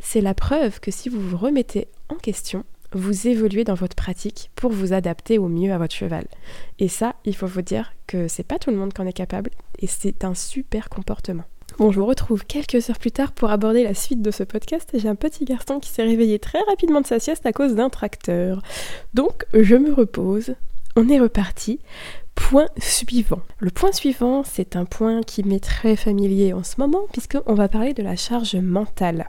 c'est 0.00 0.20
la 0.20 0.34
preuve 0.34 0.80
que 0.80 0.90
si 0.90 1.08
vous 1.08 1.20
vous 1.20 1.36
remettez 1.36 1.88
en 2.08 2.14
question, 2.14 2.64
vous 2.92 3.28
évoluez 3.28 3.64
dans 3.64 3.74
votre 3.74 3.96
pratique 3.96 4.50
pour 4.56 4.70
vous 4.70 4.92
adapter 4.92 5.38
au 5.38 5.48
mieux 5.48 5.72
à 5.72 5.78
votre 5.78 5.94
cheval. 5.94 6.26
Et 6.78 6.88
ça, 6.88 7.16
il 7.24 7.36
faut 7.36 7.46
vous 7.46 7.62
dire 7.62 7.92
que 8.06 8.28
c'est 8.28 8.44
pas 8.46 8.58
tout 8.58 8.70
le 8.70 8.76
monde 8.76 8.92
qui 8.92 9.00
en 9.00 9.06
est 9.06 9.12
capable 9.12 9.50
et 9.78 9.86
c'est 9.86 10.24
un 10.24 10.34
super 10.34 10.88
comportement. 10.88 11.44
Bon, 11.78 11.92
je 11.92 12.00
vous 12.00 12.06
retrouve 12.06 12.44
quelques 12.44 12.90
heures 12.90 12.98
plus 12.98 13.12
tard 13.12 13.30
pour 13.30 13.52
aborder 13.52 13.84
la 13.84 13.94
suite 13.94 14.20
de 14.20 14.32
ce 14.32 14.42
podcast. 14.42 14.90
J'ai 14.94 15.08
un 15.08 15.14
petit 15.14 15.44
garçon 15.44 15.78
qui 15.78 15.90
s'est 15.90 16.02
réveillé 16.02 16.40
très 16.40 16.58
rapidement 16.62 17.00
de 17.00 17.06
sa 17.06 17.20
sieste 17.20 17.46
à 17.46 17.52
cause 17.52 17.76
d'un 17.76 17.88
tracteur. 17.88 18.62
Donc, 19.14 19.44
je 19.54 19.76
me 19.76 19.94
repose. 19.94 20.56
On 20.96 21.08
est 21.08 21.20
reparti. 21.20 21.78
Point 22.34 22.66
suivant. 22.78 23.42
Le 23.60 23.70
point 23.70 23.92
suivant, 23.92 24.42
c'est 24.42 24.74
un 24.74 24.86
point 24.86 25.22
qui 25.22 25.44
m'est 25.44 25.62
très 25.62 25.94
familier 25.94 26.52
en 26.52 26.64
ce 26.64 26.74
moment, 26.78 27.02
puisqu'on 27.12 27.54
va 27.54 27.68
parler 27.68 27.94
de 27.94 28.02
la 28.02 28.16
charge 28.16 28.56
mentale. 28.56 29.28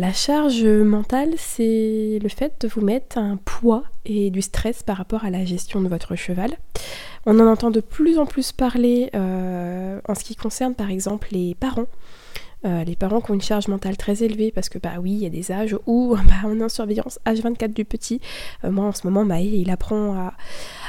La 0.00 0.14
charge 0.14 0.64
mentale, 0.64 1.34
c'est 1.36 2.18
le 2.22 2.28
fait 2.30 2.54
de 2.62 2.68
vous 2.68 2.80
mettre 2.80 3.18
un 3.18 3.36
poids 3.36 3.82
et 4.06 4.30
du 4.30 4.40
stress 4.40 4.82
par 4.82 4.96
rapport 4.96 5.26
à 5.26 5.30
la 5.30 5.44
gestion 5.44 5.82
de 5.82 5.88
votre 5.88 6.16
cheval. 6.16 6.56
On 7.26 7.38
en 7.38 7.46
entend 7.46 7.70
de 7.70 7.80
plus 7.80 8.18
en 8.18 8.24
plus 8.24 8.50
parler 8.50 9.10
euh, 9.14 10.00
en 10.08 10.14
ce 10.14 10.24
qui 10.24 10.36
concerne 10.36 10.74
par 10.74 10.90
exemple 10.90 11.28
les 11.32 11.54
parents. 11.54 11.84
Euh, 12.64 12.82
les 12.84 12.96
parents 12.96 13.20
qui 13.20 13.30
ont 13.30 13.34
une 13.34 13.42
charge 13.42 13.68
mentale 13.68 13.98
très 13.98 14.22
élevée 14.22 14.50
parce 14.50 14.70
que 14.70 14.78
bah 14.78 14.94
oui 15.02 15.12
il 15.12 15.18
y 15.18 15.26
a 15.26 15.30
des 15.30 15.52
âges 15.52 15.76
où 15.84 16.16
bah, 16.26 16.32
on 16.48 16.58
est 16.58 16.64
en 16.64 16.70
surveillance 16.70 17.18
H24 17.26 17.74
du 17.74 17.84
petit. 17.84 18.22
Euh, 18.64 18.70
moi 18.70 18.86
en 18.86 18.92
ce 18.92 19.06
moment 19.06 19.26
bah, 19.26 19.40
il 19.40 19.68
apprend 19.68 20.14
à, 20.14 20.32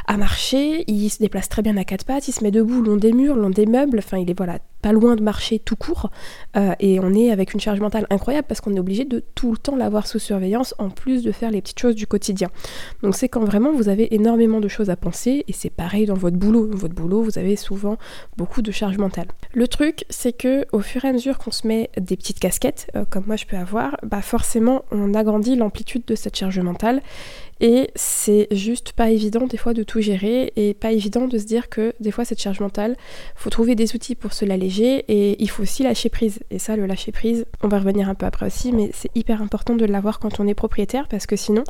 à 0.08 0.16
marcher, 0.16 0.86
il 0.88 1.10
se 1.10 1.20
déplace 1.20 1.50
très 1.50 1.62
bien 1.62 1.76
à 1.76 1.84
quatre 1.84 2.06
pattes, 2.06 2.30
il 2.30 2.32
se 2.32 2.46
met 2.46 2.52
debout 2.52 2.82
long 2.82 2.96
des 2.96 3.12
murs, 3.12 3.36
long 3.36 3.50
des 3.50 3.66
meubles, 3.66 4.00
enfin 4.00 4.20
il 4.20 4.30
est 4.30 4.38
voilà 4.38 4.60
pas 4.82 4.92
loin 4.92 5.16
de 5.16 5.22
marcher 5.22 5.60
tout 5.60 5.76
court 5.76 6.10
euh, 6.58 6.74
et 6.80 7.00
on 7.00 7.14
est 7.14 7.32
avec 7.32 7.54
une 7.54 7.60
charge 7.60 7.80
mentale 7.80 8.08
incroyable 8.10 8.48
parce 8.48 8.62
qu'on 8.62 8.76
est 8.76 8.80
obligé 8.80 9.06
de 9.06 9.24
tout 9.36 9.52
le 9.52 9.58
temps 9.58 9.76
l'avoir 9.76 10.08
sous 10.08 10.20
surveillance 10.20 10.76
en 10.78 10.90
plus 10.90 11.24
de 11.24 11.32
faire 11.32 11.52
les 11.52 11.62
petites 11.62 11.80
choses 11.80 11.96
du 11.96 12.08
quotidien. 12.08 12.50
Donc 13.04 13.16
c'est 13.16 13.30
quand 13.30 13.44
vraiment 13.44 13.74
vous 13.74 13.90
avez 13.90 14.14
énormément 14.14 14.60
de 14.60 14.68
choses 14.68 14.90
à 14.90 14.96
penser 14.96 15.44
et 15.48 15.54
c'est 15.54 15.70
pareil 15.70 16.06
dans 16.06 16.16
votre 16.16 16.38
boulot. 16.38 16.70
Votre 16.72 16.96
boulot 16.96 17.22
vous 17.22 17.38
avez 17.38 17.56
souvent 17.56 17.98
beaucoup 18.38 18.62
de 18.62 18.72
charge 18.72 18.98
mentale. 18.98 19.28
Le 19.54 19.68
truc 19.68 20.06
c'est 20.10 20.34
que 20.34 20.66
au 20.72 20.80
fur 20.80 21.06
et 21.06 21.10
à 21.10 21.14
mesure 21.14 21.38
qu'on 21.38 21.52
se 21.52 21.68
met 21.68 21.90
des 21.98 22.18
petites 22.18 22.40
casquettes 22.40 22.90
euh, 22.96 23.06
comme 23.10 23.26
moi 23.28 23.36
je 23.36 23.46
peux 23.46 23.58
avoir, 23.58 23.98
bah 24.04 24.22
forcément 24.22 24.84
on 24.92 25.14
agrandit 25.14 25.56
l'amplitude 25.56 26.04
de 26.06 26.16
cette 26.16 26.36
charge 26.36 26.60
mentale 26.60 27.02
et 27.62 27.92
c'est 27.96 28.48
juste 28.50 28.94
pas 28.94 29.12
évident 29.12 29.46
des 29.46 29.58
fois 29.58 29.76
de 29.76 29.84
tout 29.84 30.02
gérer 30.02 30.52
et 30.56 30.74
pas 30.74 30.92
évident 30.92 31.28
de 31.28 31.38
se 31.38 31.46
dire 31.46 31.70
que 31.70 31.94
des 32.00 32.10
fois 32.10 32.26
cette 32.26 32.42
charge 32.42 32.60
mentale, 32.60 32.98
faut 33.36 33.52
trouver 33.52 33.76
des 33.76 33.94
outils 33.94 34.16
pour 34.16 34.34
se 34.34 34.46
l'alléger 34.46 35.06
et 35.08 35.42
il 35.42 35.48
faut 35.48 35.62
aussi 35.62 35.84
lâcher 35.84 36.10
prise. 36.10 36.40
Et 36.50 36.58
ça, 36.58 36.76
le 36.76 36.88
lâcher 36.88 37.12
prise, 37.12 37.46
on 37.62 37.68
va 37.68 37.78
revenir 37.78 38.10
un 38.10 38.16
peu 38.16 38.26
après 38.26 38.48
aussi, 38.48 38.72
mais 38.74 38.90
c'est 38.96 39.12
hyper 39.14 39.44
important 39.44 39.76
de 39.76 39.86
l'avoir 39.86 40.18
quand 40.18 40.40
on 40.40 40.48
est 40.48 40.56
propriétaire 40.56 41.08
parce 41.08 41.28
que 41.28 41.36
sinon, 41.36 41.64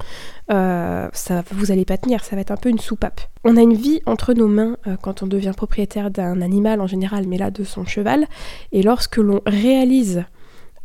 euh, 0.50 1.10
ça, 1.12 1.43
vous 1.51 1.74
allez 1.74 1.83
pas 1.83 1.98
tenir, 1.98 2.24
ça 2.24 2.38
va 2.38 2.41
être 2.41 2.51
un 2.51 2.57
peu 2.57 2.69
une 2.69 2.79
soupape. 2.79 3.19
On 3.43 3.57
a 3.57 3.62
une 3.62 3.74
vie 3.74 4.01
entre 4.05 4.33
nos 4.33 4.48
mains 4.48 4.77
euh, 4.88 4.95
quand 5.01 5.24
on 5.24 5.27
devient 5.27 5.53
propriétaire 5.55 6.10
d'un 6.10 6.41
animal 6.41 6.79
en 6.79 6.88
général, 6.88 7.27
mais 7.27 7.38
là 7.38 7.51
de 7.51 7.65
son 7.65 7.86
cheval. 7.86 8.27
Et 8.71 8.81
lorsque 8.81 9.17
l'on 9.17 9.41
réalise 9.45 10.24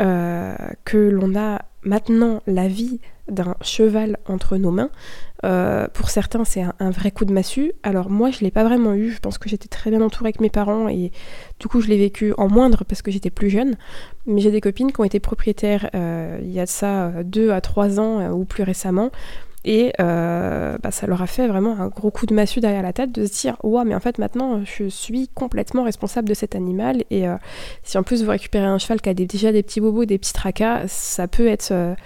euh, 0.02 0.54
que 0.84 0.96
l'on 0.96 1.34
a 1.36 1.62
maintenant 1.82 2.42
la 2.46 2.68
vie 2.68 3.00
d'un 3.28 3.56
cheval 3.60 4.18
entre 4.26 4.56
nos 4.56 4.70
mains. 4.70 4.90
Euh, 5.44 5.88
pour 5.92 6.10
certains, 6.10 6.44
c'est 6.44 6.62
un, 6.78 6.90
vrai 6.90 7.10
coup 7.10 7.24
de 7.24 7.32
massue. 7.32 7.72
Alors 7.82 8.10
moi, 8.10 8.30
je 8.30 8.40
l'ai 8.40 8.50
pas 8.50 8.64
vraiment 8.64 8.94
eu. 8.94 9.10
Je 9.10 9.20
pense 9.20 9.38
que 9.38 9.48
j'étais 9.48 9.68
très 9.68 9.90
bien 9.90 10.00
entourée 10.00 10.28
avec 10.28 10.40
mes 10.40 10.50
parents 10.50 10.88
et 10.88 11.12
du 11.58 11.68
coup, 11.68 11.80
je 11.80 11.88
l'ai 11.88 11.98
vécu 11.98 12.32
en 12.36 12.48
moindre 12.48 12.84
parce 12.84 13.02
que 13.02 13.10
j'étais 13.10 13.30
plus 13.30 13.50
jeune. 13.50 13.76
Mais 14.26 14.40
j'ai 14.40 14.50
des 14.50 14.60
copines 14.60 14.92
qui 14.92 15.00
ont 15.00 15.04
été 15.04 15.20
propriétaires 15.20 15.90
euh, 15.94 16.38
il 16.42 16.50
y 16.50 16.60
a 16.60 16.64
de 16.64 16.70
ça 16.70 17.22
deux 17.24 17.50
à 17.50 17.60
trois 17.60 17.98
ans 18.00 18.30
ou 18.30 18.44
plus 18.44 18.62
récemment. 18.62 19.10
Et 19.66 19.92
euh, 20.00 20.78
bah, 20.82 20.90
ça 20.90 21.06
leur 21.06 21.20
a 21.20 21.26
fait 21.26 21.46
vraiment 21.46 21.78
un 21.78 21.88
gros 21.88 22.10
coup 22.10 22.24
de 22.24 22.34
massue 22.34 22.60
derrière 22.60 22.82
la 22.82 22.92
tête 22.92 23.12
de 23.12 23.26
se 23.26 23.40
dire 23.40 23.56
Ouah, 23.62 23.84
mais 23.84 23.94
en 23.94 24.00
fait, 24.00 24.18
maintenant, 24.18 24.62
je 24.64 24.88
suis 24.88 25.28
complètement 25.28 25.84
responsable 25.84 26.28
de 26.28 26.34
cet 26.34 26.54
animal. 26.54 27.04
Et 27.10 27.24
si 27.82 27.98
en 27.98 28.02
plus 28.02 28.22
vous 28.22 28.30
récupérez 28.30 28.64
un 28.64 28.78
cheval 28.78 29.00
qui 29.00 29.08
a 29.08 29.14
déjà 29.14 29.52
des 29.52 29.62
petits 29.62 29.80
bobos, 29.80 30.04
des 30.04 30.18
petits 30.18 30.32
tracas, 30.32 30.84
ça 30.86 31.28
peut 31.28 31.48
être 31.48 31.96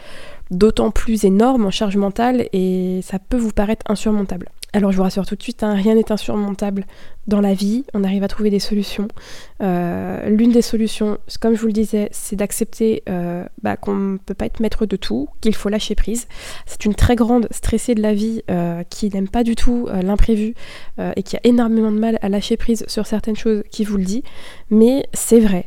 d'autant 0.50 0.90
plus 0.90 1.24
énorme 1.24 1.66
en 1.66 1.70
charge 1.70 1.96
mentale 1.96 2.48
et 2.52 3.00
ça 3.02 3.18
peut 3.18 3.36
vous 3.36 3.52
paraître 3.52 3.84
insurmontable. 3.88 4.48
Alors 4.72 4.92
je 4.92 4.96
vous 4.96 5.02
rassure 5.02 5.26
tout 5.26 5.34
de 5.34 5.42
suite, 5.42 5.62
hein, 5.62 5.74
rien 5.74 5.94
n'est 5.94 6.12
insurmontable 6.12 6.86
dans 7.26 7.40
la 7.40 7.54
vie, 7.54 7.84
on 7.94 8.02
arrive 8.02 8.22
à 8.24 8.28
trouver 8.28 8.50
des 8.50 8.58
solutions. 8.58 9.08
Euh, 9.62 10.28
l'une 10.28 10.52
des 10.52 10.62
solutions, 10.62 11.18
comme 11.40 11.54
je 11.54 11.60
vous 11.60 11.66
le 11.66 11.72
disais, 11.72 12.08
c'est 12.12 12.36
d'accepter 12.36 13.02
euh, 13.08 13.44
bah, 13.62 13.76
qu'on 13.76 13.94
ne 13.94 14.16
peut 14.16 14.34
pas 14.34 14.46
être 14.46 14.60
maître 14.60 14.86
de 14.86 14.96
tout, 14.96 15.28
qu'il 15.40 15.54
faut 15.54 15.68
lâcher 15.68 15.94
prise. 15.94 16.26
C'est 16.66 16.84
une 16.84 16.94
très 16.94 17.16
grande 17.16 17.46
stressée 17.50 17.94
de 17.94 18.02
la 18.02 18.14
vie 18.14 18.42
euh, 18.50 18.82
qui 18.88 19.10
n'aime 19.10 19.28
pas 19.28 19.44
du 19.44 19.54
tout 19.54 19.88
l'imprévu 20.02 20.54
et 21.16 21.22
qui 21.22 21.36
a 21.36 21.40
énormément 21.44 21.92
de 21.92 21.98
mal 21.98 22.18
à 22.20 22.28
lâcher 22.28 22.56
prise 22.56 22.84
sur 22.88 23.06
certaines 23.06 23.36
choses 23.36 23.62
qui 23.70 23.84
vous 23.84 23.96
le 23.96 24.04
dit. 24.04 24.22
Mais 24.70 25.06
c'est 25.12 25.40
vrai, 25.40 25.66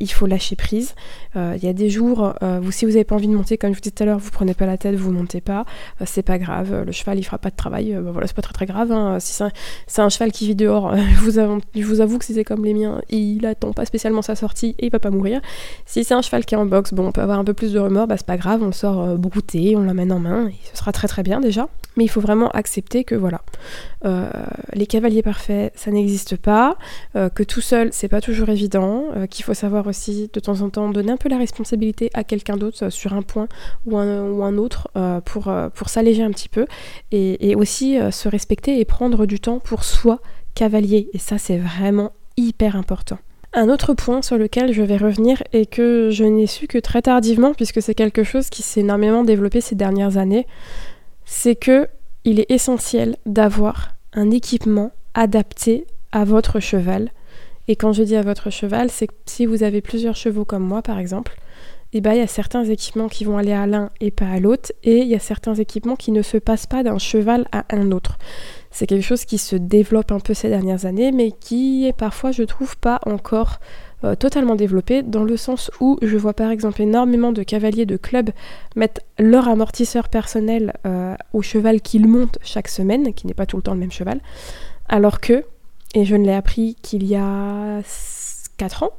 il 0.00 0.08
faut 0.08 0.26
lâcher 0.26 0.56
prise. 0.56 0.94
Il 1.34 1.62
y 1.62 1.68
a 1.68 1.72
des 1.72 1.90
jours, 1.90 2.34
vous, 2.40 2.70
si 2.70 2.84
vous 2.84 2.92
n'avez 2.92 3.04
pas 3.04 3.14
envie 3.16 3.28
de 3.28 3.34
monter, 3.34 3.58
comme 3.58 3.70
je 3.70 3.76
vous 3.76 3.80
disais 3.80 3.94
tout 3.94 4.02
à 4.02 4.06
l'heure, 4.06 4.18
vous 4.18 4.30
prenez 4.30 4.54
pas 4.54 4.66
la 4.66 4.76
tête, 4.76 4.94
vous 4.94 5.12
montez 5.12 5.40
pas, 5.40 5.64
c'est 6.04 6.22
pas 6.22 6.38
grave. 6.38 6.84
Le 6.84 6.92
cheval 6.92 7.18
il 7.18 7.24
fera 7.24 7.38
pas 7.38 7.50
de 7.50 7.56
travail, 7.56 7.92
bah, 7.94 8.10
voilà, 8.12 8.26
c'est 8.30 8.36
pas 8.36 8.42
très 8.42 8.52
très 8.52 8.66
grave. 8.66 8.92
Hein. 8.92 9.18
Si 9.20 9.42
c'est 9.86 10.02
un, 10.02 10.08
cheval 10.08 10.32
qui 10.32 10.46
vit 10.46 10.54
dehors, 10.54 10.88
Alors, 10.92 11.04
je 11.04 11.84
vous, 11.84 12.00
avoue, 12.00 12.18
que 12.18 12.24
si 12.24 12.34
c'est 12.34 12.44
comme 12.44 12.64
les 12.64 12.74
miens, 12.74 13.00
il 13.10 13.44
attend 13.44 13.72
pas 13.72 13.84
spécialement 13.84 14.22
sa 14.22 14.36
sortie 14.36 14.74
et 14.78 14.86
il 14.86 14.90
va 14.90 14.98
pas 14.98 15.10
mourir. 15.10 15.40
Si 15.86 16.04
c'est 16.04 16.14
un 16.14 16.22
cheval 16.22 16.44
qui 16.44 16.54
est 16.54 16.58
en 16.58 16.66
box, 16.66 16.94
bon, 16.94 17.08
on 17.08 17.12
peut 17.12 17.20
avoir 17.20 17.38
un 17.38 17.44
peu 17.44 17.54
plus 17.54 17.72
de 17.72 17.78
remords, 17.78 18.06
bah 18.06 18.16
c'est 18.16 18.26
pas 18.26 18.36
grave, 18.36 18.62
on 18.62 18.72
sort 18.72 19.00
euh, 19.00 19.16
brouté, 19.16 19.74
on 19.76 19.80
l'emmène 19.80 20.12
en 20.12 20.20
main, 20.20 20.48
et 20.48 20.54
ce 20.72 20.78
sera 20.78 20.92
très 20.92 21.08
très 21.08 21.22
bien 21.22 21.40
déjà. 21.40 21.68
Mais 21.96 22.04
il 22.04 22.08
faut 22.08 22.20
vraiment 22.20 22.48
accepter 22.50 23.04
que 23.04 23.14
voilà, 23.14 23.42
euh, 24.04 24.30
les 24.72 24.86
cavaliers 24.86 25.22
parfaits, 25.22 25.72
ça 25.76 25.90
n'existe 25.90 26.36
pas, 26.36 26.76
euh, 27.16 27.28
que 27.28 27.42
tout 27.42 27.60
seul, 27.60 27.88
c'est 27.92 28.08
pas 28.08 28.20
toujours 28.20 28.48
évident, 28.48 29.06
qu'il 29.28 29.44
faut 29.44 29.54
savoir 29.54 29.86
aussi 29.86 30.30
de 30.32 30.40
temps 30.40 30.60
en 30.60 30.70
temps 30.70 30.88
donner 30.90 31.12
un 31.12 31.16
peu 31.16 31.28
la 31.28 31.38
responsabilité 31.38 32.10
à 32.14 32.24
quelqu'un 32.24 32.56
d'autre 32.56 32.90
sur 32.90 33.12
un 33.12 33.22
point 33.22 33.48
ou 33.86 33.98
un, 33.98 34.56
autre 34.58 34.88
pour, 35.24 35.52
s'alléger 35.88 36.22
un 36.22 36.30
petit 36.30 36.48
peu, 36.48 36.66
et 37.10 37.54
aussi 37.56 37.98
se 38.10 38.28
respecter 38.28 38.80
et 38.80 38.84
prendre 38.84 39.26
du 39.26 39.40
temps 39.40 39.58
pour 39.58 39.84
soi 39.84 40.20
cavalier. 40.54 41.10
Et 41.12 41.18
ça, 41.18 41.38
c'est 41.38 41.58
vraiment 41.58 42.12
hyper 42.36 42.76
important. 42.76 43.18
Un 43.52 43.68
autre 43.68 43.94
point 43.94 44.22
sur 44.22 44.38
lequel 44.38 44.72
je 44.72 44.82
vais 44.82 44.96
revenir 44.96 45.42
et 45.52 45.66
que 45.66 46.10
je 46.12 46.22
n'ai 46.22 46.46
su 46.46 46.68
que 46.68 46.78
très 46.78 47.02
tardivement, 47.02 47.52
puisque 47.52 47.82
c'est 47.82 47.94
quelque 47.94 48.22
chose 48.22 48.48
qui 48.48 48.62
s'est 48.62 48.80
énormément 48.80 49.24
développé 49.24 49.60
ces 49.60 49.74
dernières 49.74 50.18
années, 50.18 50.46
c'est 51.32 51.54
que 51.54 51.86
il 52.24 52.40
est 52.40 52.50
essentiel 52.50 53.16
d'avoir 53.24 53.94
un 54.12 54.32
équipement 54.32 54.90
adapté 55.14 55.86
à 56.10 56.24
votre 56.24 56.58
cheval. 56.58 57.12
Et 57.68 57.76
quand 57.76 57.92
je 57.92 58.02
dis 58.02 58.16
à 58.16 58.22
votre 58.22 58.50
cheval, 58.50 58.90
c'est 58.90 59.06
que 59.06 59.14
si 59.26 59.46
vous 59.46 59.62
avez 59.62 59.80
plusieurs 59.80 60.16
chevaux 60.16 60.44
comme 60.44 60.64
moi 60.64 60.82
par 60.82 60.98
exemple, 60.98 61.36
eh 61.92 62.00
ben, 62.00 62.14
il 62.14 62.18
y 62.18 62.22
a 62.22 62.26
certains 62.26 62.64
équipements 62.64 63.08
qui 63.08 63.24
vont 63.24 63.38
aller 63.38 63.52
à 63.52 63.68
l'un 63.68 63.90
et 64.00 64.10
pas 64.10 64.26
à 64.26 64.40
l'autre, 64.40 64.72
et 64.82 64.98
il 64.98 65.08
y 65.08 65.14
a 65.14 65.20
certains 65.20 65.54
équipements 65.54 65.96
qui 65.96 66.10
ne 66.10 66.22
se 66.22 66.36
passent 66.36 66.66
pas 66.66 66.82
d'un 66.82 66.98
cheval 66.98 67.46
à 67.52 67.64
un 67.70 67.92
autre. 67.92 68.18
C'est 68.72 68.86
quelque 68.86 69.06
chose 69.06 69.24
qui 69.24 69.38
se 69.38 69.56
développe 69.56 70.10
un 70.10 70.20
peu 70.20 70.34
ces 70.34 70.48
dernières 70.48 70.84
années, 70.84 71.12
mais 71.12 71.30
qui 71.30 71.86
est 71.86 71.96
parfois, 71.96 72.32
je 72.32 72.42
trouve, 72.42 72.76
pas 72.76 73.00
encore 73.06 73.60
euh, 74.04 74.14
totalement 74.14 74.56
développé, 74.56 75.02
dans 75.02 75.24
le 75.24 75.36
sens 75.36 75.70
où 75.80 75.98
je 76.00 76.16
vois 76.16 76.32
par 76.32 76.50
exemple 76.50 76.80
énormément 76.80 77.32
de 77.32 77.42
cavaliers 77.42 77.86
de 77.86 77.96
club 77.96 78.30
mettre 78.76 79.02
leur 79.18 79.48
amortisseur 79.48 80.08
personnel 80.08 80.74
euh, 80.86 81.14
au 81.32 81.42
cheval 81.42 81.80
qu'ils 81.80 82.08
montent 82.08 82.38
chaque 82.42 82.68
semaine, 82.68 83.12
qui 83.12 83.26
n'est 83.26 83.34
pas 83.34 83.46
tout 83.46 83.56
le 83.56 83.62
temps 83.62 83.74
le 83.74 83.80
même 83.80 83.92
cheval, 83.92 84.20
alors 84.88 85.20
que, 85.20 85.44
et 85.94 86.04
je 86.04 86.16
ne 86.16 86.24
l'ai 86.24 86.34
appris 86.34 86.76
qu'il 86.82 87.04
y 87.04 87.14
a 87.14 87.82
4 88.56 88.82
ans, 88.84 88.92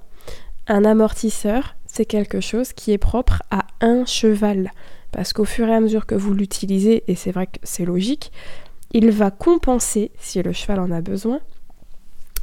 un 0.67 0.85
amortisseur, 0.85 1.75
c'est 1.87 2.05
quelque 2.05 2.39
chose 2.39 2.73
qui 2.73 2.91
est 2.91 2.97
propre 2.97 3.41
à 3.51 3.65
un 3.81 4.05
cheval. 4.05 4.71
Parce 5.11 5.33
qu'au 5.33 5.45
fur 5.45 5.67
et 5.67 5.73
à 5.73 5.81
mesure 5.81 6.05
que 6.05 6.15
vous 6.15 6.33
l'utilisez, 6.33 7.03
et 7.07 7.15
c'est 7.15 7.31
vrai 7.31 7.47
que 7.47 7.59
c'est 7.63 7.85
logique, 7.85 8.31
il 8.93 9.11
va 9.11 9.31
compenser, 9.31 10.11
si 10.19 10.41
le 10.41 10.53
cheval 10.53 10.79
en 10.79 10.91
a 10.91 11.01
besoin, 11.01 11.39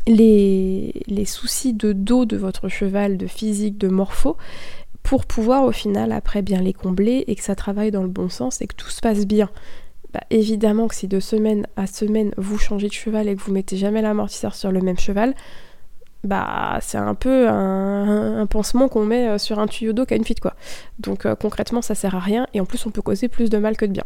les, 0.09 1.25
soucis 1.25 1.75
de 1.75 1.93
dos 1.93 2.25
de 2.25 2.37
votre 2.37 2.69
cheval, 2.69 3.17
de 3.17 3.27
physique, 3.27 3.79
de 3.79 3.89
morpho, 3.89 4.37
pour 5.03 5.27
pouvoir 5.27 5.65
au 5.65 5.73
final 5.73 6.13
après 6.13 6.43
bien 6.43 6.61
les 6.61 6.73
combler 6.73 7.25
et 7.27 7.35
que 7.35 7.43
ça 7.43 7.55
travaille 7.55 7.91
dans 7.91 8.03
le 8.03 8.09
bon 8.09 8.29
sens 8.29 8.61
et 8.61 8.67
que 8.67 8.75
tout 8.75 8.91
se 8.91 9.01
passe 9.01 9.27
bien. 9.27 9.51
Bah, 10.13 10.21
évidemment 10.31 10.89
que 10.89 10.95
si 10.95 11.07
de 11.07 11.21
semaine 11.21 11.67
à 11.77 11.87
semaine 11.87 12.33
vous 12.39 12.59
changez 12.59 12.89
de 12.89 12.93
cheval 12.93 13.29
et 13.29 13.37
que 13.37 13.43
vous 13.43 13.53
mettez 13.53 13.77
jamais 13.77 14.01
l'amortisseur 14.01 14.55
sur 14.55 14.73
le 14.73 14.81
même 14.81 14.99
cheval, 14.99 15.35
bah 16.25 16.79
c'est 16.81 16.99
un 16.99 17.15
peu 17.15 17.47
un, 17.49 18.47
pansement 18.47 18.89
qu'on 18.89 19.05
met 19.05 19.29
euh, 19.29 19.39
sur 19.39 19.59
un 19.59 19.67
tuyau 19.67 19.93
d'eau 19.93 20.05
qu'à 20.05 20.17
une 20.17 20.25
fuite 20.25 20.41
quoi. 20.41 20.55
Donc 20.99 21.27
euh, 21.27 21.35
concrètement 21.35 21.83
ça 21.83 21.95
sert 21.95 22.15
à 22.15 22.21
rien 22.21 22.47
et 22.55 22.61
en 22.61 22.65
plus 22.65 22.85
on 22.87 22.91
peut 22.91 23.03
causer 23.03 23.29
plus 23.29 23.51
de 23.51 23.59
mal 23.59 23.77
que 23.77 23.85
de 23.85 23.93
bien. 23.93 24.05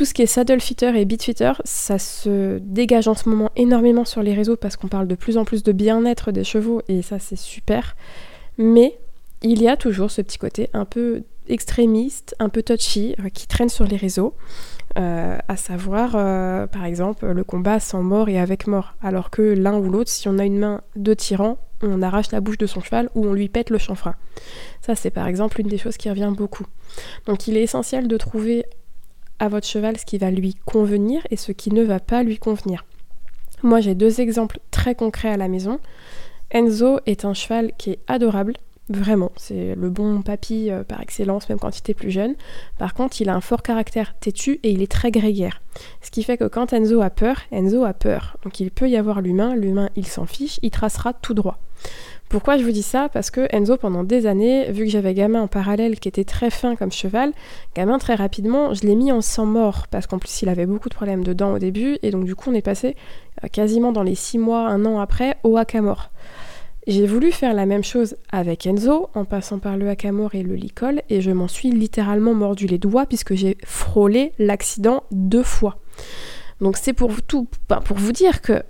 Tout 0.00 0.06
ce 0.06 0.14
qui 0.14 0.22
est 0.22 0.26
saddle 0.26 0.62
fitter 0.62 0.98
et 0.98 1.04
beat 1.04 1.22
fitter, 1.22 1.52
ça 1.64 1.98
se 1.98 2.56
dégage 2.60 3.06
en 3.06 3.14
ce 3.14 3.28
moment 3.28 3.50
énormément 3.54 4.06
sur 4.06 4.22
les 4.22 4.32
réseaux 4.32 4.56
parce 4.56 4.76
qu'on 4.76 4.88
parle 4.88 5.06
de 5.06 5.14
plus 5.14 5.36
en 5.36 5.44
plus 5.44 5.62
de 5.62 5.72
bien-être 5.72 6.32
des 6.32 6.42
chevaux 6.42 6.80
et 6.88 7.02
ça 7.02 7.18
c'est 7.18 7.36
super. 7.36 7.96
Mais 8.56 8.98
il 9.42 9.60
y 9.60 9.68
a 9.68 9.76
toujours 9.76 10.10
ce 10.10 10.22
petit 10.22 10.38
côté 10.38 10.70
un 10.72 10.86
peu 10.86 11.24
extrémiste, 11.48 12.34
un 12.38 12.48
peu 12.48 12.62
touchy 12.62 13.14
euh, 13.20 13.28
qui 13.28 13.46
traîne 13.46 13.68
sur 13.68 13.84
les 13.84 13.98
réseaux. 13.98 14.32
Euh, 14.98 15.36
à 15.46 15.56
savoir 15.58 16.12
euh, 16.14 16.66
par 16.66 16.86
exemple 16.86 17.26
le 17.26 17.44
combat 17.44 17.78
sans 17.78 18.02
mort 18.02 18.30
et 18.30 18.38
avec 18.38 18.66
mort, 18.66 18.94
alors 19.02 19.28
que 19.28 19.42
l'un 19.42 19.76
ou 19.78 19.90
l'autre, 19.90 20.10
si 20.10 20.28
on 20.28 20.38
a 20.38 20.46
une 20.46 20.60
main 20.60 20.80
de 20.96 21.12
tyran, 21.12 21.58
on 21.82 22.00
arrache 22.00 22.32
la 22.32 22.40
bouche 22.40 22.56
de 22.56 22.66
son 22.66 22.80
cheval 22.80 23.10
ou 23.14 23.26
on 23.26 23.34
lui 23.34 23.50
pète 23.50 23.68
le 23.68 23.76
chanfrein. 23.76 24.14
Ça 24.80 24.94
c'est 24.94 25.10
par 25.10 25.26
exemple 25.26 25.60
une 25.60 25.68
des 25.68 25.76
choses 25.76 25.98
qui 25.98 26.08
revient 26.08 26.32
beaucoup. 26.34 26.64
Donc 27.26 27.48
il 27.48 27.58
est 27.58 27.62
essentiel 27.62 28.08
de 28.08 28.16
trouver 28.16 28.64
votre 29.48 29.66
cheval 29.66 29.96
ce 29.96 30.04
qui 30.04 30.18
va 30.18 30.30
lui 30.30 30.54
convenir 30.64 31.26
et 31.30 31.36
ce 31.36 31.52
qui 31.52 31.72
ne 31.72 31.82
va 31.82 32.00
pas 32.00 32.22
lui 32.22 32.38
convenir. 32.38 32.84
Moi 33.62 33.80
j'ai 33.80 33.94
deux 33.94 34.20
exemples 34.20 34.60
très 34.70 34.94
concrets 34.94 35.30
à 35.30 35.36
la 35.36 35.48
maison. 35.48 35.80
Enzo 36.50 37.00
est 37.06 37.24
un 37.24 37.34
cheval 37.34 37.72
qui 37.78 37.90
est 37.90 38.00
adorable, 38.08 38.54
vraiment, 38.90 39.30
c'est 39.36 39.74
le 39.76 39.88
bon 39.88 40.20
papy 40.22 40.70
euh, 40.70 40.82
par 40.82 41.00
excellence, 41.00 41.48
même 41.48 41.58
quand 41.58 41.74
il 41.74 41.78
était 41.78 41.94
plus 41.94 42.10
jeune. 42.10 42.34
Par 42.78 42.92
contre, 42.92 43.20
il 43.22 43.28
a 43.28 43.34
un 43.34 43.40
fort 43.40 43.62
caractère 43.62 44.18
têtu 44.18 44.58
et 44.62 44.72
il 44.72 44.82
est 44.82 44.90
très 44.90 45.10
grégaire. 45.10 45.62
Ce 46.02 46.10
qui 46.10 46.22
fait 46.22 46.36
que 46.36 46.44
quand 46.44 46.72
Enzo 46.72 47.00
a 47.00 47.10
peur, 47.10 47.36
Enzo 47.52 47.84
a 47.84 47.94
peur. 47.94 48.36
Donc 48.42 48.60
il 48.60 48.70
peut 48.70 48.90
y 48.90 48.96
avoir 48.96 49.20
l'humain, 49.20 49.54
l'humain 49.54 49.88
il 49.96 50.06
s'en 50.06 50.26
fiche, 50.26 50.58
il 50.62 50.70
tracera 50.70 51.12
tout 51.12 51.34
droit. 51.34 51.58
Pourquoi 52.30 52.58
je 52.58 52.62
vous 52.62 52.70
dis 52.70 52.84
ça? 52.84 53.08
Parce 53.08 53.32
que 53.32 53.48
Enzo, 53.50 53.76
pendant 53.76 54.04
des 54.04 54.26
années, 54.26 54.70
vu 54.70 54.84
que 54.84 54.90
j'avais 54.90 55.14
Gamin 55.14 55.42
en 55.42 55.48
parallèle 55.48 55.98
qui 55.98 56.06
était 56.06 56.22
très 56.22 56.48
fin 56.48 56.76
comme 56.76 56.92
cheval, 56.92 57.32
Gamin 57.74 57.98
très 57.98 58.14
rapidement, 58.14 58.72
je 58.72 58.82
l'ai 58.82 58.94
mis 58.94 59.10
en 59.10 59.20
sang 59.20 59.46
mort 59.46 59.88
parce 59.88 60.06
qu'en 60.06 60.20
plus 60.20 60.40
il 60.42 60.48
avait 60.48 60.64
beaucoup 60.64 60.88
de 60.88 60.94
problèmes 60.94 61.24
de 61.24 61.32
dents 61.32 61.52
au 61.52 61.58
début 61.58 61.98
et 62.04 62.12
donc 62.12 62.26
du 62.26 62.36
coup 62.36 62.50
on 62.50 62.54
est 62.54 62.62
passé 62.62 62.94
euh, 63.42 63.48
quasiment 63.48 63.90
dans 63.90 64.04
les 64.04 64.14
6 64.14 64.38
mois, 64.38 64.68
un 64.68 64.84
an 64.84 65.00
après 65.00 65.38
au 65.42 65.56
haka-mort. 65.56 66.10
J'ai 66.86 67.04
voulu 67.04 67.32
faire 67.32 67.52
la 67.52 67.66
même 67.66 67.82
chose 67.82 68.14
avec 68.30 68.64
Enzo 68.64 69.10
en 69.14 69.24
passant 69.24 69.58
par 69.58 69.76
le 69.76 69.88
haka-mort 69.88 70.36
et 70.36 70.44
le 70.44 70.54
licol 70.54 71.02
et 71.08 71.20
je 71.20 71.32
m'en 71.32 71.48
suis 71.48 71.72
littéralement 71.72 72.34
mordu 72.34 72.68
les 72.68 72.78
doigts 72.78 73.06
puisque 73.06 73.34
j'ai 73.34 73.58
frôlé 73.64 74.34
l'accident 74.38 75.02
deux 75.10 75.42
fois. 75.42 75.78
Donc 76.60 76.76
c'est 76.76 76.92
pour 76.92 77.10
tout, 77.22 77.48
pour 77.66 77.96
vous 77.96 78.12
dire 78.12 78.40
que 78.40 78.62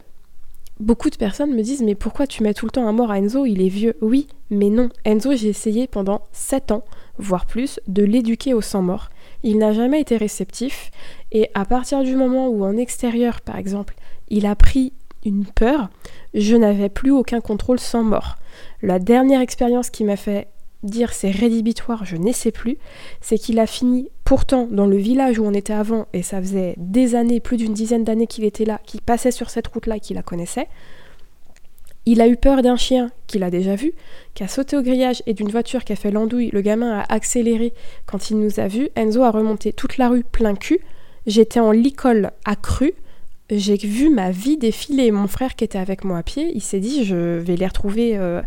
Beaucoup 0.81 1.11
de 1.11 1.17
personnes 1.17 1.55
me 1.55 1.63
disent 1.63 1.83
mais 1.83 1.95
pourquoi 1.95 2.27
tu 2.27 2.43
mets 2.43 2.55
tout 2.55 2.65
le 2.65 2.71
temps 2.71 2.89
un 2.89 2.93
mort 2.93 3.11
à 3.11 3.19
Enzo 3.19 3.45
Il 3.45 3.61
est 3.61 3.69
vieux. 3.69 3.97
Oui, 4.01 4.29
mais 4.49 4.71
non. 4.71 4.89
Enzo, 5.05 5.37
j'ai 5.37 5.49
essayé 5.49 5.87
pendant 5.87 6.23
7 6.33 6.73
ans, 6.73 6.85
voire 7.19 7.45
plus, 7.45 7.81
de 7.87 8.03
l'éduquer 8.03 8.55
au 8.55 8.63
sang 8.63 8.81
mort. 8.81 9.11
Il 9.43 9.59
n'a 9.59 9.75
jamais 9.75 10.01
été 10.01 10.17
réceptif 10.17 10.91
et 11.33 11.51
à 11.53 11.67
partir 11.67 12.03
du 12.03 12.17
moment 12.17 12.49
où 12.49 12.65
en 12.65 12.79
extérieur, 12.79 13.43
par 13.43 13.59
exemple, 13.59 13.95
il 14.31 14.47
a 14.47 14.57
pris 14.57 14.95
une 15.27 15.45
peur, 15.45 15.91
je 16.33 16.57
n'avais 16.57 16.89
plus 16.89 17.11
aucun 17.11 17.43
contrôle 17.43 17.79
sans 17.79 18.03
mort. 18.03 18.37
La 18.81 18.99
dernière 18.99 19.43
expérience 19.43 19.91
qui 19.91 20.05
m'a 20.05 20.17
fait 20.17 20.49
dire 20.83 21.13
c'est 21.13 21.31
rédhibitoire, 21.31 22.05
je 22.05 22.17
n'essaie 22.17 22.53
plus, 22.53 22.79
c'est 23.21 23.39
qu'il 23.39 23.59
a 23.59 23.67
fini 23.67 24.09
pourtant 24.25 24.67
dans 24.71 24.87
le 24.87 24.97
village 24.97 25.39
où 25.39 25.45
on 25.45 25.55
était 25.55 25.73
avant, 25.73 26.07
et 26.13 26.23
ça 26.23 26.41
faisait 26.41 26.75
des 26.77 27.15
années, 27.15 27.41
plus 27.41 27.57
d'une 27.57 27.75
dizaine 27.75 28.05
d'années 28.05 28.27
qu'il 28.27 28.45
était 28.45 28.65
là, 28.65 28.81
qu'il 28.87 29.01
passait 29.01 29.31
sur 29.31 29.51
cette 29.51 29.67
route-là 29.67 29.99
qu'il 29.99 30.17
la 30.17 30.23
connaissait. 30.23 30.69
Il 32.07 32.21
a 32.23 32.29
eu 32.29 32.37
peur 32.37 32.63
d'un 32.63 32.77
chien 32.77 33.11
qu'il 33.27 33.43
a 33.43 33.51
déjà 33.51 33.75
vu, 33.75 33.93
qui 34.35 34.43
a 34.43 34.49
sauté 34.49 34.77
au 34.77 34.83
grillage 34.83 35.23
et 35.27 35.35
d'une 35.35 35.51
voiture 35.51 35.85
qui 35.85 35.93
a 35.93 35.97
fait 35.97 36.11
l'andouille. 36.11 36.51
Le 36.53 36.63
gamin 36.63 36.99
a 36.99 37.13
accéléré 37.13 37.75
quand 38.07 38.31
il 38.31 38.39
nous 38.39 38.59
a 38.59 38.69
vus. 38.69 38.89
Enzo 38.97 39.23
a 39.23 39.31
remonté 39.31 39.73
toute 39.73 39.99
la 39.99 40.09
rue 40.09 40.25
plein 40.25 40.55
cul. 40.55 40.81
J'étais 41.27 41.61
en 41.61 41.73
licole 41.73 42.31
accru. 42.47 42.95
J'ai 43.51 43.77
vu 43.77 44.09
ma 44.09 44.31
vie 44.31 44.57
défiler. 44.57 45.11
Mon 45.11 45.27
frère 45.27 45.55
qui 45.55 45.65
était 45.65 45.79
avec 45.79 46.05
moi 46.05 46.19
à 46.19 46.23
pied, 46.23 46.51
il 46.55 46.63
s'est 46.63 46.81
dit 46.81 47.05
je 47.05 47.39
vais 47.39 47.57
les 47.57 47.67
retrouver 47.67 48.17
euh, 48.17 48.41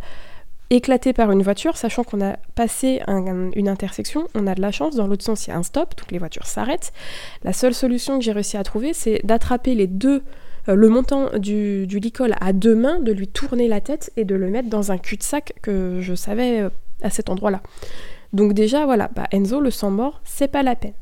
éclaté 0.74 1.14
par 1.14 1.32
une 1.32 1.44
voiture, 1.44 1.78
sachant 1.78 2.04
qu'on 2.04 2.22
a 2.22 2.38
passé 2.56 3.02
une 3.08 3.70
intersection, 3.70 4.28
on 4.36 4.48
a 4.48 4.56
de 4.56 4.62
la 4.62 4.72
chance, 4.72 4.96
dans 4.96 5.08
l'autre 5.08 5.24
sens 5.24 5.48
il 5.48 5.52
y 5.52 5.54
a 5.54 5.58
un 5.58 5.64
stop, 5.64 5.96
donc 5.98 6.12
les 6.12 6.18
voitures 6.18 6.46
s'arrêtent. 6.46 6.94
La 7.44 7.54
seule 7.54 7.74
solution 7.74 8.18
que 8.18 8.26
j'ai 8.26 8.32
réussi 8.32 8.58
à 8.58 8.64
trouver, 8.64 8.94
c'est 8.94 9.22
d'attraper 9.24 9.76
les 9.76 9.88
deux, 9.88 10.24
euh, 10.70 10.76
le 10.76 10.90
montant 10.90 11.38
du, 11.38 11.86
licol 11.86 12.36
à 12.40 12.54
deux 12.54 12.76
mains, 12.76 13.00
de 13.00 13.12
lui 13.12 13.28
tourner 13.28 13.68
la 13.68 13.82
tête 13.82 14.12
et 14.18 14.26
de 14.26 14.36
le 14.36 14.50
mettre 14.50 14.70
dans 14.70 14.92
un 14.92 14.98
cul-de-sac 14.98 15.54
que 15.62 16.00
je 16.02 16.16
savais 16.16 16.62
euh, 16.62 16.70
à 17.02 17.10
cet 17.10 17.30
endroit-là. 17.30 17.62
Donc 18.32 18.54
déjà 18.54 18.86
voilà, 18.86 19.10
bah 19.16 19.28
Enzo 19.32 19.60
le 19.60 19.72
sang 19.72 19.92
mort, 19.92 20.22
c'est 20.24 20.48
pas 20.48 20.64
la 20.64 20.76
peine. 20.76 20.94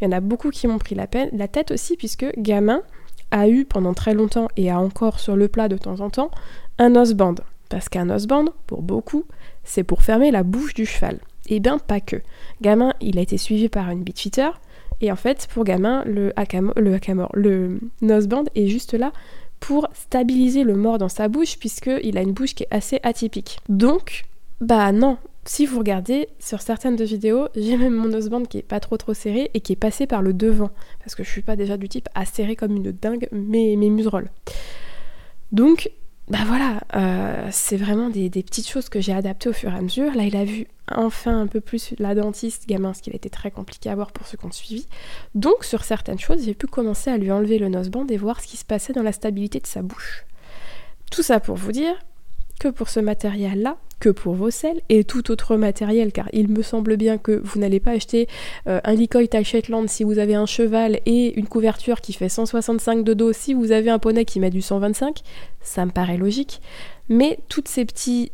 Il 0.00 0.04
y 0.04 0.06
en 0.06 0.12
a 0.12 0.20
beaucoup 0.20 0.50
qui 0.50 0.66
m'ont 0.68 0.78
pris 0.78 0.94
la, 0.94 1.06
peine, 1.06 1.28
la 1.32 1.48
tête 1.48 1.70
aussi, 1.70 1.96
puisque 1.96 2.26
gamin 2.38 2.82
a 3.30 3.48
eu 3.48 3.64
pendant 3.64 3.94
très 3.94 4.14
longtemps 4.14 4.48
et 4.56 4.70
a 4.70 4.80
encore 4.80 5.18
sur 5.18 5.36
le 5.36 5.48
plat 5.48 5.68
de 5.68 5.76
temps 5.76 6.00
en 6.00 6.08
temps 6.08 6.30
un 6.78 6.94
osband. 6.94 7.34
Parce 7.68 7.88
qu'un 7.88 8.10
osband, 8.10 8.46
pour 8.66 8.82
beaucoup, 8.82 9.24
c'est 9.64 9.84
pour 9.84 10.02
fermer 10.02 10.30
la 10.30 10.42
bouche 10.42 10.74
du 10.74 10.86
cheval. 10.86 11.18
Eh 11.48 11.60
bien, 11.60 11.78
pas 11.78 12.00
que. 12.00 12.16
Gamin, 12.60 12.92
il 13.00 13.18
a 13.18 13.22
été 13.22 13.38
suivi 13.38 13.68
par 13.68 13.90
une 13.90 14.02
bitfitter, 14.02 14.50
et 15.00 15.12
en 15.12 15.16
fait, 15.16 15.48
pour 15.52 15.64
Gamin, 15.64 16.02
le 16.04 16.32
le, 16.76 17.28
le 17.34 17.80
noseband 18.02 18.44
est 18.54 18.66
juste 18.66 18.94
là 18.94 19.12
pour 19.60 19.88
stabiliser 19.92 20.62
le 20.62 20.76
mort 20.76 20.98
dans 20.98 21.08
sa 21.08 21.28
bouche, 21.28 21.58
puisqu'il 21.58 22.18
a 22.18 22.22
une 22.22 22.32
bouche 22.32 22.54
qui 22.54 22.64
est 22.64 22.74
assez 22.74 23.00
atypique. 23.02 23.58
Donc, 23.68 24.24
bah 24.60 24.92
non, 24.92 25.18
si 25.44 25.66
vous 25.66 25.78
regardez 25.78 26.28
sur 26.38 26.60
certaines 26.60 26.96
de 26.96 27.04
vidéos, 27.04 27.48
j'ai 27.56 27.76
même 27.76 27.94
mon 27.94 28.08
noseband 28.08 28.44
qui 28.44 28.58
est 28.58 28.62
pas 28.62 28.80
trop 28.80 28.96
trop 28.96 29.14
serré 29.14 29.50
et 29.54 29.60
qui 29.60 29.72
est 29.72 29.76
passé 29.76 30.06
par 30.06 30.22
le 30.22 30.32
devant, 30.32 30.70
parce 31.00 31.14
que 31.14 31.22
je 31.22 31.30
suis 31.30 31.42
pas 31.42 31.56
déjà 31.56 31.76
du 31.76 31.88
type 31.88 32.08
à 32.14 32.24
serrer 32.24 32.56
comme 32.56 32.76
une 32.76 32.92
dingue 32.92 33.28
mes, 33.32 33.76
mes 33.76 33.90
museroles. 33.90 34.30
Donc, 35.52 35.90
bah 36.30 36.40
voilà, 36.46 36.80
euh, 36.94 37.48
c'est 37.50 37.78
vraiment 37.78 38.10
des, 38.10 38.28
petites 38.28 38.68
choses 38.68 38.90
que 38.90 39.00
j'ai 39.00 39.14
adaptées 39.14 39.48
au 39.48 39.54
fur 39.54 39.72
et 39.72 39.76
à 39.76 39.80
mesure. 39.80 40.14
Là, 40.14 40.24
il 40.24 40.36
a 40.36 40.44
vu 40.44 40.66
enfin 40.94 41.40
un 41.40 41.46
peu 41.46 41.60
plus 41.60 41.94
la 41.98 42.14
dentiste, 42.14 42.68
gamin, 42.68 42.92
ce 42.92 43.00
qui 43.00 43.10
été 43.10 43.30
très 43.30 43.50
compliqué 43.50 43.88
à 43.88 43.94
voir 43.94 44.12
pour 44.12 44.26
ceux 44.26 44.36
qui 44.36 44.44
ont 44.44 44.52
suivi. 44.52 44.86
Donc, 45.34 45.64
sur 45.64 45.84
certaines 45.84 46.18
choses, 46.18 46.44
j'ai 46.44 46.54
pu 46.54 46.66
commencer 46.66 47.10
à 47.10 47.16
lui 47.16 47.32
enlever 47.32 47.58
le 47.58 47.70
noseband 47.70 48.06
et 48.08 48.18
voir 48.18 48.42
ce 48.42 48.46
qui 48.46 48.58
se 48.58 48.64
passait 48.66 48.92
dans 48.92 49.02
la 49.02 49.12
stabilité 49.12 49.58
de 49.58 49.66
sa 49.66 49.80
bouche. 49.80 50.26
Tout 51.10 51.22
ça 51.22 51.40
pour 51.40 51.56
vous 51.56 51.72
dire 51.72 51.94
que 52.58 52.68
pour 52.68 52.88
ce 52.88 53.00
matériel-là, 53.00 53.78
que 54.00 54.08
pour 54.08 54.34
vos 54.34 54.50
selles 54.50 54.80
et 54.88 55.04
tout 55.04 55.30
autre 55.30 55.56
matériel, 55.56 56.12
car 56.12 56.28
il 56.32 56.48
me 56.48 56.62
semble 56.62 56.96
bien 56.96 57.18
que 57.18 57.40
vous 57.44 57.58
n'allez 57.58 57.80
pas 57.80 57.92
acheter 57.92 58.28
euh, 58.66 58.80
un 58.84 58.94
Licoy 58.94 59.28
taille 59.28 59.44
Shetland 59.44 59.88
si 59.88 60.04
vous 60.04 60.18
avez 60.18 60.34
un 60.34 60.46
cheval 60.46 61.00
et 61.06 61.38
une 61.38 61.48
couverture 61.48 62.00
qui 62.00 62.12
fait 62.12 62.28
165 62.28 63.04
de 63.04 63.14
dos 63.14 63.32
si 63.32 63.54
vous 63.54 63.72
avez 63.72 63.90
un 63.90 63.98
poney 63.98 64.24
qui 64.24 64.40
met 64.40 64.50
du 64.50 64.62
125, 64.62 65.20
ça 65.60 65.84
me 65.84 65.90
paraît 65.90 66.16
logique. 66.16 66.60
Mais 67.08 67.38
toutes 67.48 67.68
ces 67.68 67.84
petits 67.84 68.32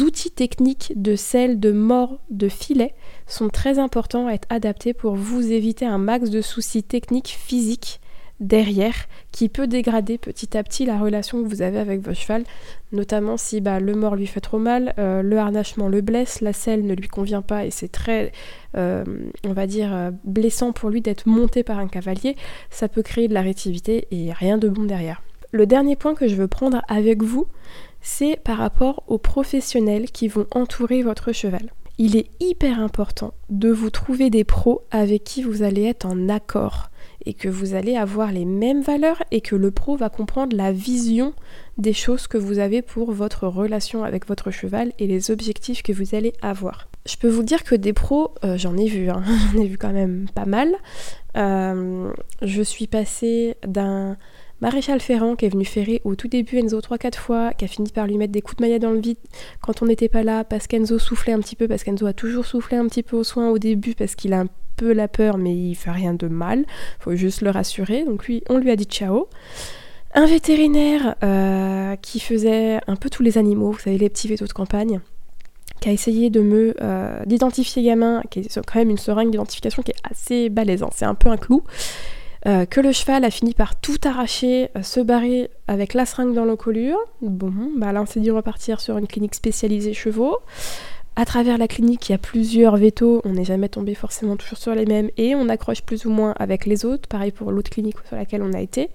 outils 0.00 0.30
techniques 0.30 0.92
de 0.96 1.16
selle, 1.16 1.58
de 1.60 1.72
mort, 1.72 2.18
de 2.30 2.48
filet 2.48 2.94
sont 3.26 3.48
très 3.48 3.78
importants 3.78 4.26
à 4.26 4.32
être 4.32 4.48
adaptés 4.48 4.94
pour 4.94 5.14
vous 5.14 5.52
éviter 5.52 5.84
un 5.84 5.98
max 5.98 6.30
de 6.30 6.40
soucis 6.40 6.82
techniques 6.82 7.36
physiques 7.38 8.00
derrière 8.42 8.94
qui 9.30 9.48
peut 9.48 9.66
dégrader 9.66 10.18
petit 10.18 10.58
à 10.58 10.62
petit 10.62 10.84
la 10.84 10.98
relation 10.98 11.42
que 11.42 11.48
vous 11.48 11.62
avez 11.62 11.78
avec 11.78 12.02
votre 12.02 12.18
cheval, 12.18 12.44
notamment 12.90 13.36
si 13.38 13.60
bah, 13.60 13.80
le 13.80 13.94
mort 13.94 14.16
lui 14.16 14.26
fait 14.26 14.40
trop 14.40 14.58
mal, 14.58 14.92
euh, 14.98 15.22
le 15.22 15.38
harnachement 15.38 15.88
le 15.88 16.02
blesse, 16.02 16.40
la 16.42 16.52
selle 16.52 16.84
ne 16.84 16.94
lui 16.94 17.08
convient 17.08 17.40
pas 17.40 17.64
et 17.64 17.70
c'est 17.70 17.90
très, 17.90 18.32
euh, 18.76 19.04
on 19.46 19.52
va 19.52 19.66
dire, 19.66 19.94
euh, 19.94 20.10
blessant 20.24 20.72
pour 20.72 20.90
lui 20.90 21.00
d'être 21.00 21.26
monté 21.26 21.62
par 21.62 21.78
un 21.78 21.88
cavalier, 21.88 22.36
ça 22.68 22.88
peut 22.88 23.02
créer 23.02 23.28
de 23.28 23.34
la 23.34 23.42
rétivité 23.42 24.08
et 24.10 24.32
rien 24.32 24.58
de 24.58 24.68
bon 24.68 24.84
derrière. 24.84 25.22
Le 25.52 25.66
dernier 25.66 25.96
point 25.96 26.14
que 26.14 26.28
je 26.28 26.34
veux 26.34 26.48
prendre 26.48 26.82
avec 26.88 27.22
vous, 27.22 27.46
c'est 28.00 28.36
par 28.42 28.58
rapport 28.58 29.04
aux 29.06 29.18
professionnels 29.18 30.10
qui 30.10 30.26
vont 30.26 30.46
entourer 30.50 31.02
votre 31.02 31.32
cheval. 31.32 31.72
Il 31.98 32.16
est 32.16 32.30
hyper 32.40 32.80
important 32.80 33.34
de 33.50 33.70
vous 33.70 33.90
trouver 33.90 34.30
des 34.30 34.44
pros 34.44 34.82
avec 34.90 35.24
qui 35.24 35.42
vous 35.42 35.62
allez 35.62 35.84
être 35.84 36.06
en 36.06 36.28
accord 36.28 36.90
et 37.26 37.34
que 37.34 37.48
vous 37.48 37.74
allez 37.74 37.96
avoir 37.96 38.32
les 38.32 38.44
mêmes 38.44 38.82
valeurs 38.82 39.22
et 39.30 39.40
que 39.40 39.56
le 39.56 39.70
pro 39.70 39.96
va 39.96 40.08
comprendre 40.08 40.56
la 40.56 40.72
vision 40.72 41.34
des 41.78 41.92
choses 41.92 42.26
que 42.26 42.38
vous 42.38 42.58
avez 42.58 42.82
pour 42.82 43.12
votre 43.12 43.46
relation 43.46 44.04
avec 44.04 44.26
votre 44.26 44.50
cheval 44.50 44.92
et 44.98 45.06
les 45.06 45.30
objectifs 45.30 45.82
que 45.82 45.92
vous 45.92 46.14
allez 46.14 46.32
avoir. 46.42 46.88
Je 47.06 47.16
peux 47.16 47.28
vous 47.28 47.42
dire 47.42 47.64
que 47.64 47.74
des 47.74 47.92
pros, 47.92 48.32
euh, 48.44 48.56
j'en 48.56 48.76
ai 48.76 48.86
vu, 48.86 49.10
hein. 49.10 49.22
j'en 49.52 49.60
ai 49.60 49.66
vu 49.66 49.78
quand 49.78 49.92
même 49.92 50.26
pas 50.34 50.46
mal. 50.46 50.72
Euh, 51.36 52.12
je 52.42 52.62
suis 52.62 52.86
passée 52.86 53.56
d'un 53.66 54.16
maréchal 54.62 55.00
Ferrand 55.00 55.34
qui 55.34 55.44
est 55.44 55.48
venu 55.48 55.64
ferrer 55.64 56.00
au 56.04 56.14
tout 56.14 56.28
début 56.28 56.56
Enzo 56.58 56.78
3-4 56.78 57.16
fois, 57.16 57.52
qui 57.52 57.64
a 57.64 57.68
fini 57.68 57.90
par 57.90 58.06
lui 58.06 58.16
mettre 58.16 58.32
des 58.32 58.40
coups 58.40 58.56
de 58.56 58.62
maillet 58.62 58.78
dans 58.78 58.92
le 58.92 59.00
vide 59.00 59.18
quand 59.60 59.82
on 59.82 59.86
n'était 59.86 60.08
pas 60.08 60.22
là, 60.22 60.44
parce 60.44 60.68
qu'Enzo 60.68 60.98
soufflait 60.98 61.32
un 61.32 61.40
petit 61.40 61.56
peu, 61.56 61.66
parce 61.66 61.82
qu'Enzo 61.82 62.06
a 62.06 62.12
toujours 62.12 62.46
soufflé 62.46 62.76
un 62.76 62.86
petit 62.86 63.02
peu 63.02 63.16
au 63.16 63.24
soin 63.24 63.50
au 63.50 63.58
début, 63.58 63.94
parce 63.94 64.14
qu'il 64.14 64.32
a 64.32 64.40
un 64.40 64.46
peu 64.76 64.92
la 64.92 65.08
peur, 65.08 65.36
mais 65.36 65.52
il 65.52 65.74
fait 65.74 65.90
rien 65.90 66.14
de 66.14 66.28
mal. 66.28 66.64
Faut 67.00 67.14
juste 67.16 67.42
le 67.42 67.50
rassurer. 67.50 68.04
Donc 68.04 68.26
lui, 68.26 68.42
on 68.48 68.56
lui 68.56 68.70
a 68.70 68.76
dit 68.76 68.84
ciao. 68.84 69.28
Un 70.14 70.26
vétérinaire 70.26 71.16
euh, 71.24 71.96
qui 71.96 72.20
faisait 72.20 72.78
un 72.86 72.96
peu 72.96 73.10
tous 73.10 73.22
les 73.22 73.38
animaux, 73.38 73.72
vous 73.72 73.78
savez, 73.78 73.98
les 73.98 74.10
petits 74.10 74.28
vétos 74.28 74.46
de 74.46 74.52
campagne, 74.52 75.00
qui 75.80 75.88
a 75.88 75.92
essayé 75.92 76.30
de 76.30 76.40
me 76.40 76.74
euh, 76.80 77.20
d'identifier 77.26 77.82
gamin, 77.82 78.22
qui 78.30 78.40
est 78.40 78.60
quand 78.64 78.78
même 78.78 78.90
une 78.90 78.98
seringue 78.98 79.30
d'identification 79.30 79.82
qui 79.82 79.90
est 79.90 80.08
assez 80.08 80.52
hein. 80.56 80.88
c'est 80.92 81.04
un 81.04 81.16
peu 81.16 81.30
un 81.30 81.36
clou. 81.36 81.64
Euh, 82.46 82.66
que 82.66 82.80
le 82.80 82.90
cheval 82.90 83.24
a 83.24 83.30
fini 83.30 83.54
par 83.54 83.76
tout 83.76 83.98
arracher, 84.04 84.68
se 84.82 84.98
barrer 84.98 85.50
avec 85.68 85.94
la 85.94 86.06
seringue 86.06 86.34
dans 86.34 86.44
l'encolure. 86.44 86.98
Bon, 87.20 87.52
bah 87.76 87.92
là 87.92 88.02
on 88.02 88.06
s'est 88.06 88.20
dit 88.20 88.30
repartir 88.30 88.80
sur 88.80 88.98
une 88.98 89.06
clinique 89.06 89.36
spécialisée 89.36 89.94
chevaux 89.94 90.38
à 91.14 91.24
travers 91.24 91.58
la 91.58 91.68
clinique, 91.68 92.08
il 92.08 92.12
y 92.12 92.14
a 92.14 92.18
plusieurs 92.18 92.76
vétos, 92.76 93.20
on 93.24 93.34
n'est 93.34 93.44
jamais 93.44 93.68
tombé 93.68 93.94
forcément 93.94 94.36
toujours 94.36 94.58
sur 94.58 94.74
les 94.74 94.86
mêmes 94.86 95.10
et 95.18 95.34
on 95.34 95.48
accroche 95.48 95.82
plus 95.82 96.06
ou 96.06 96.10
moins 96.10 96.34
avec 96.38 96.64
les 96.64 96.86
autres, 96.86 97.06
pareil 97.06 97.32
pour 97.32 97.52
l'autre 97.52 97.70
clinique 97.70 97.96
sur 98.06 98.16
laquelle 98.16 98.42
on 98.42 98.52
a 98.54 98.60
été. 98.60 98.88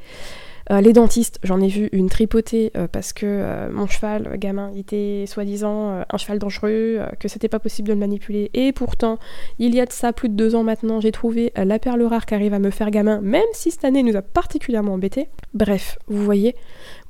Euh, 0.71 0.81
les 0.81 0.93
dentistes, 0.93 1.39
j'en 1.43 1.61
ai 1.61 1.67
vu 1.67 1.89
une 1.91 2.09
tripotée 2.09 2.71
euh, 2.75 2.87
parce 2.91 3.13
que 3.13 3.25
euh, 3.25 3.69
mon 3.71 3.87
cheval, 3.87 4.37
gamin, 4.37 4.71
était 4.75 5.25
soi-disant 5.27 6.03
un 6.09 6.17
cheval 6.17 6.39
dangereux, 6.39 6.99
que 7.19 7.27
c'était 7.27 7.47
pas 7.47 7.59
possible 7.59 7.87
de 7.87 7.93
le 7.93 7.99
manipuler. 7.99 8.49
Et 8.53 8.71
pourtant, 8.71 9.17
il 9.59 9.73
y 9.75 9.79
a 9.79 9.85
de 9.85 9.91
ça 9.91 10.13
plus 10.13 10.29
de 10.29 10.35
deux 10.35 10.55
ans 10.55 10.63
maintenant, 10.63 10.99
j'ai 10.99 11.11
trouvé 11.11 11.51
la 11.55 11.79
perle 11.79 12.03
rare 12.03 12.25
qui 12.25 12.33
arrive 12.33 12.53
à 12.53 12.59
me 12.59 12.69
faire 12.69 12.91
gamin, 12.91 13.21
même 13.21 13.41
si 13.53 13.71
cette 13.71 13.85
année 13.85 14.03
nous 14.03 14.15
a 14.15 14.21
particulièrement 14.21 14.93
embêté. 14.93 15.29
Bref, 15.53 15.97
vous 16.07 16.23
voyez, 16.23 16.55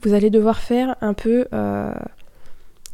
vous 0.02 0.14
allez 0.14 0.30
devoir 0.30 0.60
faire 0.60 0.96
un 1.02 1.14
peu 1.14 1.46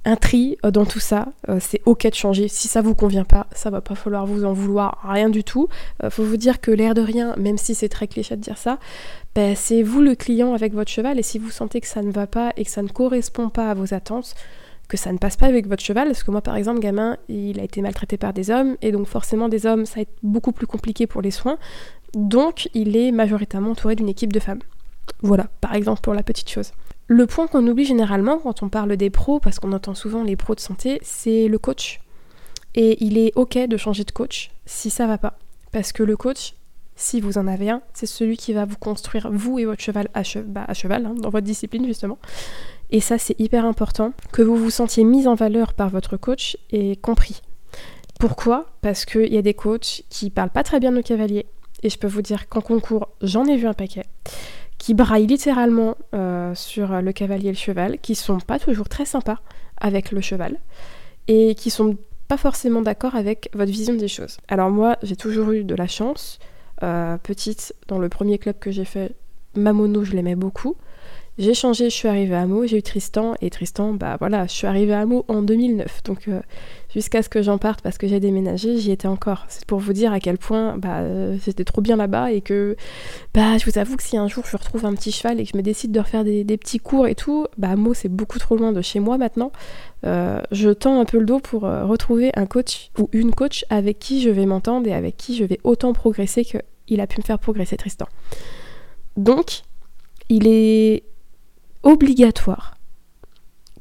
un 0.05 0.15
tri 0.15 0.57
euh, 0.65 0.71
dans 0.71 0.85
tout 0.85 0.99
ça. 0.99 1.27
Euh, 1.49 1.57
c'est 1.59 1.81
ok 1.85 2.07
de 2.09 2.13
changer. 2.13 2.47
Si 2.47 2.67
ça 2.67 2.81
vous 2.81 2.95
convient 2.95 3.23
pas, 3.23 3.47
ça 3.53 3.69
va 3.69 3.81
pas 3.81 3.95
falloir 3.95 4.25
vous 4.25 4.43
en 4.45 4.53
vouloir, 4.53 4.99
rien 5.07 5.29
du 5.29 5.43
tout. 5.43 5.67
Euh, 6.03 6.09
faut 6.09 6.23
vous 6.23 6.37
dire 6.37 6.61
que 6.61 6.71
l'air 6.71 6.93
de 6.93 7.01
rien, 7.01 7.35
même 7.37 7.57
si 7.57 7.75
c'est 7.75 7.89
très 7.89 8.07
cliché 8.07 8.35
de 8.35 8.41
dire 8.41 8.57
ça, 8.57 8.79
ben, 9.35 9.55
c'est 9.55 9.83
vous 9.83 10.01
le 10.01 10.15
client 10.15 10.53
avec 10.53 10.73
votre 10.73 10.91
cheval. 10.91 11.19
Et 11.19 11.23
si 11.23 11.39
vous 11.39 11.49
sentez 11.49 11.81
que 11.81 11.87
ça 11.87 12.01
ne 12.01 12.11
va 12.11 12.27
pas 12.27 12.51
et 12.57 12.65
que 12.65 12.71
ça 12.71 12.81
ne 12.81 12.89
correspond 12.89 13.49
pas 13.49 13.69
à 13.69 13.73
vos 13.73 13.93
attentes, 13.93 14.35
que 14.87 14.97
ça 14.97 15.11
ne 15.11 15.17
passe 15.17 15.37
pas 15.37 15.47
avec 15.47 15.67
votre 15.67 15.83
cheval, 15.83 16.07
parce 16.07 16.23
que 16.23 16.31
moi 16.31 16.41
par 16.41 16.55
exemple, 16.55 16.79
gamin, 16.79 17.17
il 17.29 17.59
a 17.59 17.63
été 17.63 17.81
maltraité 17.81 18.17
par 18.17 18.33
des 18.33 18.51
hommes, 18.51 18.75
et 18.81 18.91
donc 18.91 19.07
forcément 19.07 19.49
des 19.49 19.65
hommes, 19.65 19.85
ça 19.85 19.95
va 19.95 20.01
être 20.01 20.13
beaucoup 20.21 20.51
plus 20.51 20.67
compliqué 20.67 21.07
pour 21.07 21.21
les 21.21 21.31
soins. 21.31 21.57
Donc 22.13 22.69
il 22.73 22.95
est 22.95 23.11
majoritairement 23.11 23.71
entouré 23.71 23.95
d'une 23.95 24.09
équipe 24.09 24.33
de 24.33 24.39
femmes. 24.39 24.59
Voilà, 25.21 25.47
par 25.61 25.73
exemple 25.73 26.01
pour 26.01 26.13
la 26.13 26.21
petite 26.21 26.49
chose. 26.49 26.73
Le 27.07 27.27
point 27.27 27.47
qu'on 27.47 27.67
oublie 27.67 27.85
généralement 27.85 28.39
quand 28.39 28.63
on 28.63 28.69
parle 28.69 28.95
des 28.95 29.09
pros, 29.09 29.39
parce 29.39 29.59
qu'on 29.59 29.73
entend 29.73 29.93
souvent 29.93 30.23
les 30.23 30.35
pros 30.35 30.55
de 30.55 30.59
santé, 30.59 30.99
c'est 31.01 31.47
le 31.47 31.59
coach. 31.59 31.99
Et 32.75 33.03
il 33.03 33.17
est 33.17 33.31
ok 33.35 33.57
de 33.57 33.77
changer 33.77 34.03
de 34.03 34.11
coach 34.11 34.51
si 34.65 34.89
ça 34.89 35.05
va 35.05 35.17
pas. 35.17 35.37
Parce 35.71 35.91
que 35.91 36.03
le 36.03 36.15
coach, 36.15 36.53
si 36.95 37.19
vous 37.19 37.37
en 37.37 37.47
avez 37.47 37.69
un, 37.69 37.81
c'est 37.93 38.05
celui 38.05 38.37
qui 38.37 38.53
va 38.53 38.65
vous 38.65 38.77
construire, 38.77 39.29
vous 39.31 39.59
et 39.59 39.65
votre 39.65 39.81
cheval 39.81 40.07
à, 40.13 40.21
bah, 40.45 40.67
cheval, 40.73 41.05
hein, 41.05 41.15
dans 41.17 41.29
votre 41.29 41.45
discipline 41.45 41.85
justement. 41.85 42.17
Et 42.89 42.99
ça, 42.99 43.17
c'est 43.17 43.39
hyper 43.39 43.65
important, 43.65 44.13
que 44.31 44.41
vous 44.41 44.55
vous 44.55 44.69
sentiez 44.69 45.03
mis 45.03 45.27
en 45.27 45.35
valeur 45.35 45.73
par 45.73 45.89
votre 45.89 46.15
coach 46.15 46.57
et 46.71 46.95
compris. 46.95 47.41
Pourquoi? 48.19 48.67
Parce 48.81 49.05
qu'il 49.05 49.33
y 49.33 49.37
a 49.37 49.41
des 49.41 49.55
coachs 49.55 50.03
qui 50.09 50.29
parlent 50.29 50.51
pas 50.51 50.63
très 50.63 50.79
bien 50.79 50.91
de 50.91 51.01
cavaliers. 51.01 51.47
Et 51.81 51.89
je 51.89 51.97
peux 51.97 52.07
vous 52.07 52.21
dire 52.21 52.47
qu'en 52.47 52.61
concours, 52.61 53.09
j'en 53.21 53.45
ai 53.45 53.57
vu 53.57 53.67
un 53.67 53.73
paquet 53.73 54.05
qui 54.83 54.93
braillent 54.93 55.27
littéralement 55.27 55.95
euh, 56.13 56.53
sur 56.55 57.01
le 57.01 57.13
cavalier 57.13 57.47
et 57.47 57.51
le 57.53 57.57
cheval, 57.57 57.99
qui 57.99 58.15
sont 58.15 58.39
pas 58.39 58.59
toujours 58.59 58.89
très 58.89 59.05
sympas 59.05 59.39
avec 59.77 60.11
le 60.11 60.19
cheval, 60.19 60.59
et 61.29 61.55
qui 61.55 61.69
sont 61.69 61.95
pas 62.27 62.35
forcément 62.35 62.81
d'accord 62.81 63.15
avec 63.15 63.49
votre 63.53 63.71
vision 63.71 63.93
des 63.93 64.09
choses. 64.09 64.39
Alors 64.49 64.71
moi, 64.71 64.97
j'ai 65.01 65.15
toujours 65.15 65.51
eu 65.51 65.63
de 65.63 65.73
la 65.73 65.87
chance. 65.87 66.37
Euh, 66.83 67.17
petite, 67.17 67.73
dans 67.87 67.97
le 67.97 68.09
premier 68.09 68.37
club 68.37 68.59
que 68.59 68.71
j'ai 68.71 68.83
fait, 68.83 69.15
Mamono, 69.55 70.03
je 70.03 70.11
l'aimais 70.11 70.35
beaucoup. 70.35 70.75
J'ai 71.39 71.55
changé, 71.55 71.89
je 71.89 71.95
suis 71.95 72.07
arrivée 72.07 72.35
à 72.35 72.45
Meaux, 72.45 72.67
j'ai 72.67 72.77
eu 72.77 72.83
Tristan, 72.83 73.33
et 73.41 73.49
Tristan, 73.49 73.93
bah 73.93 74.17
voilà, 74.19 74.45
je 74.45 74.51
suis 74.51 74.67
arrivée 74.67 74.93
à 74.93 75.03
Meaux 75.07 75.25
en 75.27 75.41
2009, 75.41 76.03
donc 76.03 76.27
euh, 76.27 76.39
jusqu'à 76.93 77.23
ce 77.23 77.29
que 77.29 77.41
j'en 77.41 77.57
parte 77.57 77.81
parce 77.81 77.97
que 77.97 78.07
j'ai 78.07 78.19
déménagé, 78.19 78.77
j'y 78.77 78.91
étais 78.91 79.07
encore. 79.07 79.45
C'est 79.47 79.65
pour 79.65 79.79
vous 79.79 79.93
dire 79.93 80.13
à 80.13 80.19
quel 80.19 80.37
point 80.37 80.77
bah, 80.77 80.99
euh, 80.99 81.35
j'étais 81.43 81.63
trop 81.63 81.81
bien 81.81 81.95
là-bas 81.95 82.31
et 82.31 82.41
que 82.41 82.75
bah, 83.33 83.57
je 83.57 83.65
vous 83.65 83.79
avoue 83.79 83.95
que 83.95 84.03
si 84.03 84.15
un 84.15 84.27
jour 84.27 84.43
je 84.45 84.55
retrouve 84.55 84.85
un 84.85 84.93
petit 84.93 85.11
cheval 85.11 85.39
et 85.39 85.43
que 85.45 85.49
je 85.51 85.57
me 85.57 85.63
décide 85.63 85.91
de 85.91 85.99
refaire 85.99 86.23
des, 86.23 86.45
petits 86.45 86.77
cours 86.77 87.07
et 87.07 87.15
tout, 87.15 87.47
bah 87.57 87.75
Meaux 87.75 87.95
c'est 87.95 88.09
beaucoup 88.09 88.37
trop 88.37 88.55
loin 88.55 88.71
de 88.71 88.81
chez 88.83 88.99
moi 88.99 89.17
maintenant. 89.17 89.51
Euh, 90.05 90.39
je 90.51 90.69
tends 90.69 90.99
un 90.99 91.05
peu 91.05 91.17
le 91.17 91.25
dos 91.25 91.39
pour 91.39 91.61
retrouver 91.61 92.29
un 92.35 92.45
coach 92.45 92.91
ou 92.99 93.09
une 93.11 93.31
coach 93.31 93.65
avec 93.71 93.97
qui 93.97 94.21
je 94.21 94.29
vais 94.29 94.45
m'entendre 94.45 94.87
et 94.87 94.93
avec 94.93 95.17
qui 95.17 95.35
je 95.35 95.45
vais 95.45 95.59
autant 95.63 95.93
progresser 95.93 96.45
qu'il 96.45 97.01
a 97.01 97.07
pu 97.07 97.21
me 97.21 97.23
faire 97.23 97.39
progresser 97.39 97.75
Tristan. 97.75 98.05
Donc, 99.17 99.63
il 100.29 100.47
est 100.47 101.03
obligatoire 101.83 102.77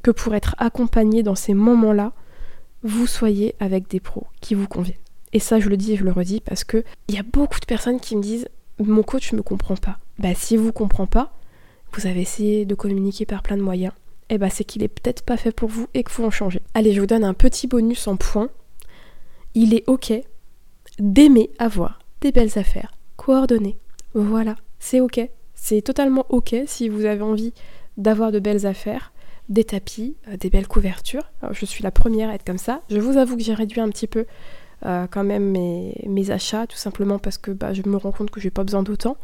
que 0.02 0.10
pour 0.10 0.34
être 0.34 0.54
accompagné 0.58 1.22
dans 1.22 1.34
ces 1.34 1.54
moments-là, 1.54 2.12
vous 2.82 3.06
soyez 3.06 3.54
avec 3.60 3.88
des 3.88 4.00
pros 4.00 4.26
qui 4.40 4.54
vous 4.54 4.66
conviennent. 4.66 4.96
Et 5.32 5.38
ça, 5.38 5.60
je 5.60 5.68
le 5.68 5.76
dis 5.76 5.92
et 5.92 5.96
je 5.96 6.04
le 6.04 6.12
redis 6.12 6.40
parce 6.40 6.64
que 6.64 6.84
il 7.08 7.14
y 7.14 7.18
a 7.18 7.22
beaucoup 7.22 7.60
de 7.60 7.64
personnes 7.64 8.00
qui 8.00 8.16
me 8.16 8.22
disent 8.22 8.48
mon 8.78 9.02
coach 9.02 9.32
me 9.32 9.42
comprend 9.42 9.76
pas. 9.76 9.98
Bah 10.18 10.34
si 10.34 10.56
vous 10.56 10.72
comprend 10.72 11.06
pas, 11.06 11.32
vous 11.92 12.06
avez 12.06 12.20
essayé 12.20 12.64
de 12.64 12.74
communiquer 12.74 13.26
par 13.26 13.42
plein 13.42 13.56
de 13.56 13.62
moyens. 13.62 13.92
Et 14.28 14.34
eh 14.34 14.38
bah 14.38 14.50
c'est 14.50 14.64
qu'il 14.64 14.82
est 14.82 14.88
peut-être 14.88 15.22
pas 15.22 15.36
fait 15.36 15.52
pour 15.52 15.68
vous 15.68 15.86
et 15.94 16.02
qu'il 16.02 16.12
faut 16.12 16.24
en 16.24 16.30
changer. 16.30 16.62
Allez, 16.74 16.92
je 16.92 17.00
vous 17.00 17.06
donne 17.06 17.24
un 17.24 17.34
petit 17.34 17.66
bonus 17.66 18.06
en 18.06 18.16
points. 18.16 18.48
Il 19.54 19.74
est 19.74 19.84
ok 19.86 20.12
d'aimer 20.98 21.50
avoir 21.58 21.98
des 22.20 22.32
belles 22.32 22.58
affaires 22.58 22.92
coordonnées. 23.16 23.78
Voilà, 24.14 24.56
c'est 24.78 25.00
ok. 25.00 25.20
C'est 25.54 25.82
totalement 25.82 26.26
ok 26.28 26.56
si 26.66 26.88
vous 26.88 27.04
avez 27.04 27.22
envie 27.22 27.52
d'avoir 27.96 28.33
de 28.33 28.38
belles 28.38 28.66
affaires, 28.66 29.12
des 29.48 29.64
tapis, 29.64 30.16
euh, 30.28 30.37
des 30.37 30.50
belles 30.50 30.68
couvertures. 30.68 31.31
je 31.50 31.64
suis 31.66 31.83
la 31.83 31.90
première 31.90 32.31
à 32.31 32.35
être 32.35 32.44
comme 32.44 32.59
ça. 32.59 32.83
Je 32.90 32.98
vous 32.98 33.16
avoue 33.16 33.37
que 33.37 33.42
j'ai 33.42 33.55
réduit 33.55 33.81
un 33.81 33.88
petit 33.88 34.07
peu 34.07 34.26
quand 35.12 35.22
même 35.22 35.52
mes, 35.52 36.31
achats, 36.33 36.66
tout 36.66 36.76
simplement 36.76 37.20
parce 37.20 37.38
que 37.38 37.52
bah, 37.52 37.72
je 37.72 37.83
me 37.87 37.96
rends 37.96 38.11
compte 38.11 38.33
que 38.33 38.40
j'ai 38.40 38.50
pas 38.50 38.64
besoin 38.64 38.83
d'autant. 38.83 39.16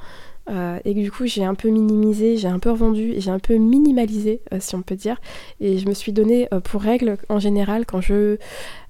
Euh, 0.50 0.78
et 0.84 0.94
du 0.94 1.10
coup, 1.10 1.26
j'ai 1.26 1.44
un 1.44 1.54
peu 1.54 1.68
minimisé, 1.68 2.36
j'ai 2.36 2.48
un 2.48 2.58
peu 2.58 2.70
revendu, 2.70 3.14
j'ai 3.18 3.30
un 3.30 3.38
peu 3.38 3.56
minimalisé, 3.56 4.40
euh, 4.52 4.58
si 4.60 4.74
on 4.74 4.82
peut 4.82 4.96
dire. 4.96 5.20
Et 5.60 5.78
je 5.78 5.88
me 5.88 5.94
suis 5.94 6.12
donné 6.12 6.48
euh, 6.52 6.60
pour 6.60 6.82
règle, 6.82 7.18
en 7.28 7.38
général, 7.38 7.86
quand 7.86 8.00
je 8.00 8.38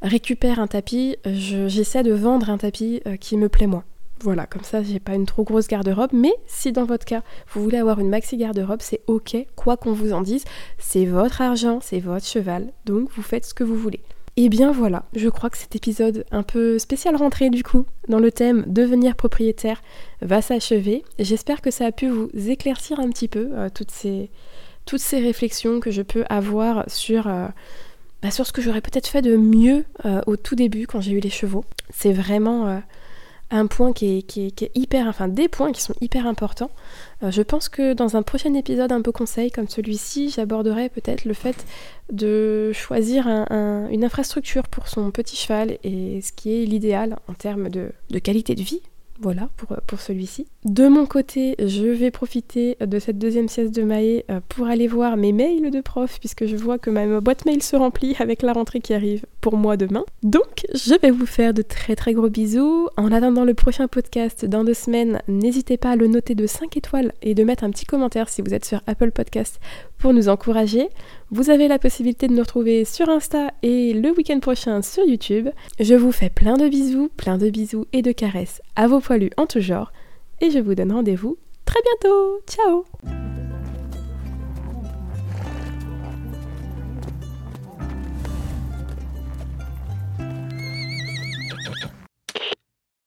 récupère 0.03 0.61
un 0.61 0.67
tapis, 0.67 1.17
j'essaie 1.25 2.03
de 2.03 2.13
vendre 2.13 2.51
un 2.51 2.59
tapis 2.59 3.03
qui 3.21 3.37
me 3.37 3.49
plaît 3.49 3.67
moins. 3.67 3.85
Voilà, 4.21 4.47
comme 4.47 4.65
ça, 4.65 4.83
j'ai 4.83 4.99
pas 4.99 5.15
une 5.15 5.27
trop 5.27 5.45
grosse 5.45 5.69
garde-robe. 5.69 6.11
Mais 6.13 6.33
si 6.47 6.73
dans 6.73 6.85
votre 6.85 7.05
cas, 7.05 7.23
vous 7.53 7.63
voulez 7.63 7.79
avoir 7.79 8.01
une 8.01 8.09
maxi 8.09 8.37
garde-robe, 8.37 8.81
c'est 8.83 9.01
ok, 9.07 9.37
quoi 9.55 9.77
qu'on 9.77 9.93
vous 9.93 10.13
en 10.13 10.23
dise. 10.23 10.45
C'est 10.79 11.05
votre 11.05 11.41
argent, 11.41 11.79
c'est 11.81 12.01
votre 12.01 12.27
cheval, 12.27 12.73
donc 12.85 13.11
vous 13.15 13.23
faites 13.23 13.45
ce 13.45 13.55
que 13.55 13.65
vous 13.65 13.77
voulez. 13.77 14.01
Et 14.41 14.49
bien 14.49 14.71
voilà, 14.71 15.05
je 15.17 15.29
crois 15.29 15.51
que 15.51 15.59
cet 15.59 15.75
épisode 15.75 16.25
un 16.31 16.45
peu 16.45 16.79
spécial 16.79 17.17
rentrée 17.17 17.51
du 17.51 17.65
coup 17.65 17.87
dans 18.07 18.21
le 18.21 18.31
thème 18.31 18.65
devenir 18.69 19.17
propriétaire 19.17 19.83
va 20.23 20.43
s'achever. 20.43 21.03
J'espère 21.19 21.61
que 21.61 21.73
ça 21.73 21.87
a 21.87 21.91
pu 21.91 22.09
vous 22.09 22.31
éclaircir 22.35 23.01
un 23.01 23.09
petit 23.09 23.27
peu 23.27 23.49
euh, 23.55 23.69
toutes, 23.69 23.91
ces, 23.91 24.31
toutes 24.87 25.01
ces 25.01 25.19
réflexions 25.19 25.81
que 25.81 25.91
je 25.91 26.03
peux 26.03 26.25
avoir 26.29 26.85
sur, 26.89 27.27
euh, 27.27 27.49
bah, 28.23 28.31
ce 28.31 28.53
que 28.53 28.63
j'aurais 28.63 28.81
peut-être 28.81 29.09
fait 29.09 29.23
de 29.23 29.37
mieux 29.37 29.85
euh, 30.05 30.21
au 30.29 30.37
tout 30.37 30.55
début 30.55 30.87
quand 30.87 31.01
j'ai 31.01 31.15
eu 31.15 31.21
les 31.21 31.31
chevaux. 31.31 31.65
C'est 31.91 32.13
vraiment 32.13 32.81
un 33.51 33.67
point 33.67 33.93
qui 33.93 34.19
est, 34.19 34.71
hyper, 34.77 35.07
enfin 35.07 35.29
des 35.29 35.49
points 35.49 35.73
qui 35.73 35.83
sont 35.83 35.95
hyper 36.01 36.27
importants. 36.27 36.71
Euh, 37.23 37.31
je 37.31 37.43
pense 37.43 37.69
que 37.69 37.95
dans 37.95 38.17
un 38.17 38.23
prochain 38.23 38.53
épisode 38.55 38.93
un 38.93 39.03
peu 39.03 39.13
conseil 39.13 39.51
comme 39.51 39.69
celui-ci, 39.69 40.31
j'aborderai 40.31 40.89
peut-être 40.89 41.25
le 41.25 41.35
fait 41.35 41.67
de 42.13 42.73
choisir 42.73 43.27
une 43.29 44.05
infrastructure 44.05 44.69
pour 44.69 44.89
son 44.89 45.11
petit 45.11 45.37
cheval 45.37 45.79
et 45.85 46.21
ce 46.23 46.33
qui 46.33 46.63
est 46.63 46.65
l'idéal 46.65 47.19
en 47.29 47.35
termes 47.35 47.69
de 47.69 47.93
qualité 48.19 48.55
de 48.55 48.63
vie 48.63 48.83
voilà 49.21 49.49
pour, 49.57 49.77
pour 49.87 50.01
celui-ci. 50.01 50.47
De 50.65 50.87
mon 50.87 51.07
côté, 51.07 51.57
je 51.59 51.87
vais 51.87 52.11
profiter 52.11 52.77
de 52.81 52.99
cette 52.99 53.19
deuxième 53.19 53.49
sieste 53.49 53.75
de 53.75 53.83
Maé 53.83 54.25
euh, 54.31 54.41
pour 54.49 54.67
aller 54.67 54.87
voir 54.87 55.17
mes 55.17 55.33
mails 55.33 55.71
de 55.71 55.81
prof, 55.81 56.19
puisque 56.21 56.47
je 56.47 56.57
vois 56.57 56.79
que 56.79 56.91
ma 56.91 57.21
boîte 57.21 57.45
mail 57.45 57.63
se 57.63 57.77
remplit 57.77 58.15
avec 58.21 58.43
la 58.43 58.53
rentrée 58.53 58.81
qui 58.81 58.95
arrive 58.95 59.25
pour 59.41 59.57
moi 59.57 59.77
demain. 59.77 60.05
Donc, 60.23 60.67
je 60.75 60.95
vais 61.01 61.11
vous 61.11 61.27
faire 61.27 61.55
de 61.55 61.63
très 61.63 61.97
très 61.97 62.13
gros 62.13 62.29
bisous. 62.29 62.89
En 62.97 63.13
attendant 63.13 63.45
le 63.45 63.55
prochain 63.55 63.89
podcast 63.89 64.45
dans 64.45 64.65
deux 64.65 64.75
semaines, 64.75 65.21
n'hésitez 65.27 65.77
pas 65.77 65.91
à 65.91 65.97
le 65.97 66.07
noter 66.07 66.35
de 66.35 66.47
5 66.47 66.77
étoiles 66.77 67.13
et 67.23 67.35
de 67.35 67.45
mettre 67.45 67.65
un 67.65 67.71
petit 67.71 67.87
commentaire 67.87 68.29
si 68.29 68.43
vous 68.43 68.55
êtes 68.55 68.65
sur 68.65 68.83
Apple 68.87 69.11
Podcast 69.11 69.61
pour 69.99 70.13
nous 70.13 70.29
encourager. 70.29 70.89
Vous 71.31 71.51
avez 71.51 71.69
la 71.69 71.79
possibilité 71.79 72.27
de 72.27 72.33
nous 72.33 72.41
retrouver 72.41 72.87
sur 72.87 73.11
Insta 73.11 73.51
et 73.63 73.93
le 73.93 74.11
week-end 74.13 74.41
prochain 74.41 74.81
sur 74.81 75.05
YouTube. 75.05 75.49
Je 75.79 75.95
vous 75.95 76.11
fais 76.11 76.31
plein 76.31 76.57
de 76.57 76.69
bisous, 76.69 77.11
plein 77.17 77.37
de 77.37 77.51
bisous 77.51 77.85
et 77.93 78.01
de 78.01 78.13
caresses 78.13 78.63
à 78.77 78.87
vos 78.87 79.01
poilus 79.01 79.31
en 79.37 79.47
tout 79.47 79.61
genre. 79.61 79.93
Et 80.41 80.51
je 80.51 80.59
vous 80.59 80.75
donne 80.75 80.93
rendez-vous 80.93 81.37
très 81.67 81.81
bientôt. 81.83 82.41
Ciao 82.47 83.18